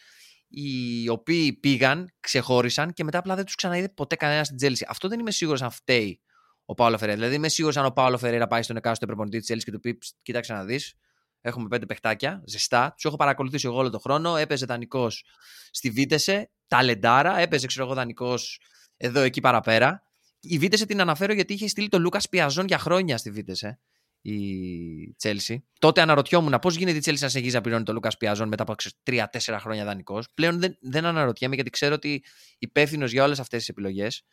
οι 0.48 1.10
οποίοι 1.10 1.54
πήγαν, 1.54 2.14
ξεχώρισαν 2.20 2.94
και 2.94 3.04
μετά 3.04 3.18
απλά 3.18 3.36
δεν 3.36 3.46
τους 3.46 3.56
ξαναείδε 3.56 3.90
ποτέ 3.90 4.16
κανένα 4.16 4.44
στην 4.44 4.58
Τζέλση. 4.58 4.86
Αυτό 4.90 5.08
δεν 5.08 5.20
είμαι 5.20 5.32
σίγουρος 5.32 5.62
αν 5.62 5.72
φταίει 5.72 6.22
ο 6.66 6.74
Πάολο 6.74 6.98
Φεραίρα. 6.98 7.18
Δηλαδή 7.18 7.36
είμαι 7.36 7.48
σίγουρος 7.48 7.78
αν 7.78 7.86
ο 7.86 7.92
Πάολο 7.92 8.18
Φεραίρα 8.18 8.48
πάει 8.48 8.62
στον 8.62 8.76
εκάστοτε 8.76 9.06
προπονητή 9.06 9.40
της 9.40 9.54
Chelsea 9.54 9.64
και 9.64 9.72
του 9.72 9.80
πει: 9.80 9.98
Κοίταξε 10.22 10.54
να 10.54 10.64
δεις, 10.64 10.94
έχουμε 11.42 11.68
πέντε 11.68 11.86
παιχτάκια, 11.86 12.44
ζεστά. 12.46 12.94
Τους 12.94 13.06
έχω 13.06 13.16
παρακολουθήσει 13.16 13.68
εγώ 13.68 13.78
όλο 13.78 13.90
τον 13.90 14.00
χρόνο. 14.00 14.36
Έπαιζε 14.36 14.66
δανεικός 14.66 15.26
στη 15.72 15.90
Βίτεσε, 15.90 16.52
ταλεντάρα. 16.68 17.38
Έπαιζε, 17.40 17.68
ξέρω 17.68 17.86
εγώ, 17.86 17.94
δανεικός 17.94 18.62
εδώ 18.98 19.22
εκεί 19.22 19.42
παραπέρα. 19.42 20.04
Η 20.40 20.58
Βίτεσε 20.58 20.86
την 20.86 21.02
αναφέρω 21.02 21.34
γιατί 21.34 21.54
είχε 21.54 21.68
στείλει 21.68 21.90
τον 21.90 22.02
Λούκας 22.02 22.30
Πιαζόν 22.30 22.66
για 22.68 22.78
χρόνια 22.78 23.18
στη 23.18 23.32
Βίτεσε 23.32 23.80
η 24.26 25.16
Τσέλσι. 25.16 25.66
Τότε 25.80 26.02
αναρωτιόμουν 26.02 26.60
πώς 26.62 26.76
γίνεται 26.76 26.98
η 26.98 27.00
Τσέλσι 27.00 27.24
να 27.24 27.30
συνεχίζει 27.30 27.56
να 27.56 27.62
πληρώνει 27.62 27.84
τον 27.84 27.94
Λούκα 27.94 28.10
Πιαζόν 28.20 28.48
μετά 28.48 28.64
από 28.64 28.76
3-4 29.04 29.24
χρόνια 29.60 29.86
δανεικός. 29.86 30.28
Πλέον 30.34 30.60
δεν, 30.60 30.78
δεν 30.82 31.06
αναρωτιέμαι 31.06 31.56
γιατί 31.56 31.70
ξέρω 31.70 31.94
ότι 31.94 32.24
υπεύθυνος 32.58 33.12
για 33.12 33.24
όλες 33.24 33.40
αυτές 33.40 33.60
τις 33.60 33.70
επιλογές, 33.70 34.24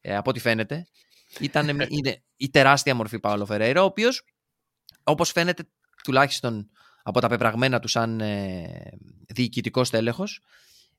ε, 0.00 0.16
από 0.16 0.30
ό,τι 0.30 0.40
φαίνεται, 0.40 0.86
ήταν 1.40 1.68
είναι 1.68 2.22
η 2.36 2.50
τεράστια 2.50 2.94
μορφή 2.94 3.20
Παόλο 3.20 3.46
Φεραίρα, 3.46 3.82
ο 3.82 3.84
οποίος, 3.84 4.24
όπως 5.02 5.30
φαίνεται 5.30 5.68
τουλάχιστον 6.04 6.70
από 7.02 7.20
τα 7.20 7.28
πεπραγμένα 7.28 7.78
του 7.78 7.88
σαν 7.88 8.20
ε, 8.20 8.90
διοικητικός 9.28 9.90
τέλεχος, 9.90 10.40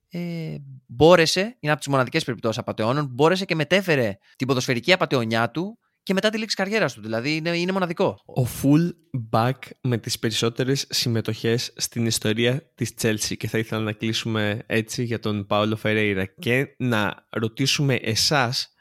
ε, 0.10 0.55
μπόρεσε, 0.86 1.57
είναι 1.60 1.71
από 1.71 1.81
τις 1.81 1.89
μοναδικές 1.89 2.23
περιπτώσεις 2.23 2.57
απαταιώνων, 2.57 3.05
μπόρεσε 3.05 3.45
και 3.45 3.55
μετέφερε 3.55 4.17
την 4.36 4.47
ποδοσφαιρική 4.47 4.93
απαταιωνιά 4.93 5.51
του 5.51 5.79
και 6.08 6.13
μετά 6.13 6.30
τη 6.30 6.38
λήξη 6.38 6.56
καριέρας 6.56 6.93
του. 6.93 7.02
Δηλαδή 7.02 7.36
είναι, 7.36 7.58
είναι 7.58 7.72
μοναδικό. 7.72 8.17
Ο 8.26 8.41
full 8.41 8.89
back 9.32 9.60
με 9.82 9.98
τις 9.98 10.20
περισσότερες 10.20 10.86
συμμετοχές 10.89 11.74
στην 11.76 12.06
ιστορία 12.06 12.72
της 12.76 12.93
Chelsea 13.02 13.38
και 13.38 13.48
θα 13.48 13.58
ήθελα 13.58 13.82
να 13.82 13.91
κλείσουμε 13.91 14.63
έτσι 14.65 15.04
για 15.04 15.20
τον 15.20 15.46
Πάολο 15.46 15.76
Φερέιρα 15.76 16.26
και 16.26 16.76
να 16.78 17.28
ρωτήσουμε 17.30 17.96
εσάς 17.96 18.74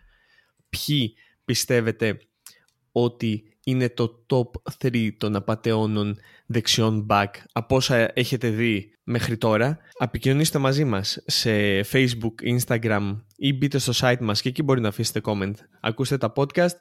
ποιοι 0.69 1.15
πιστεύετε 1.45 2.19
ότι 2.93 3.56
είναι 3.68 3.88
το 3.88 4.24
top 4.26 4.72
3 4.85 5.11
των 5.18 5.37
απαταιώνων 5.37 6.18
δεξιών 6.46 7.07
back 7.11 7.26
από 7.52 7.76
όσα 7.76 8.11
έχετε 8.14 8.48
δει 8.48 8.90
μέχρι 9.02 9.37
τώρα. 9.37 9.79
Απικοινωνήστε 9.98 10.59
μαζί 10.59 10.85
μας 10.85 11.22
σε 11.26 11.81
Facebook, 11.81 12.59
Instagram 12.59 13.16
ή 13.37 13.52
μπείτε 13.52 13.79
στο 13.79 13.92
site 13.96 14.20
μας 14.20 14.40
και 14.42 14.48
εκεί 14.48 14.62
μπορεί 14.62 14.81
να 14.81 14.88
αφήσετε 14.88 15.20
comment. 15.24 15.55
Ακούστε 15.81 16.18
τα 16.18 16.33
podcast, 16.37 16.76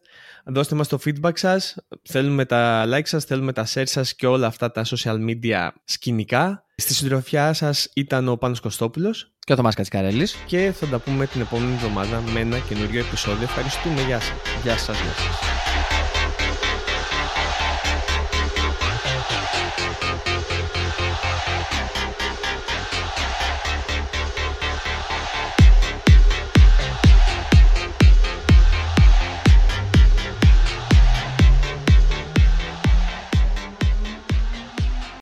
δώστε 0.46 0.76
μας 0.76 0.88
το 0.88 1.00
feedback 1.06 1.38
σας, 1.38 1.76
θέλουμε 2.04 2.46
τα 2.46 2.86
like 2.88 3.08
σας, 3.08 3.26
θέλουμε 3.26 3.54
τα 3.54 3.66
share 3.74 3.88
σας 3.88 4.16
και 4.16 4.28
όλα 4.28 4.48
αυτά 4.48 4.72
τα 4.72 4.86
social 4.86 5.18
media 5.30 5.68
σκηνικά. 5.84 6.66
Στη 6.76 6.94
συντροφιά 6.94 7.54
σας 7.54 7.90
ήταν 7.94 8.28
ο 8.28 8.38
Πάνος 8.38 8.60
Κωστόπουλος 8.60 9.34
και 9.40 9.54
ο 9.54 9.56
Θωμάς 9.56 9.76
Κατσικαρέλης 9.76 10.36
και 10.46 10.72
θα 10.76 10.88
τα 10.88 11.00
πούμε 11.00 11.26
την 11.26 11.42
επόμενη 11.42 11.74
εβδομάδα 11.74 12.22
με 12.34 12.40
ένα 12.40 12.60
καινούριο 12.60 13.00
επεισόδιο. 13.00 13.44
Ευχαριστούμε. 13.44 14.02
Γεια 14.02 14.20
σας. 14.20 14.36
Γεια 14.64 14.78
σας. 14.78 15.02
Γεια 15.02 15.12
σας. 15.12 15.75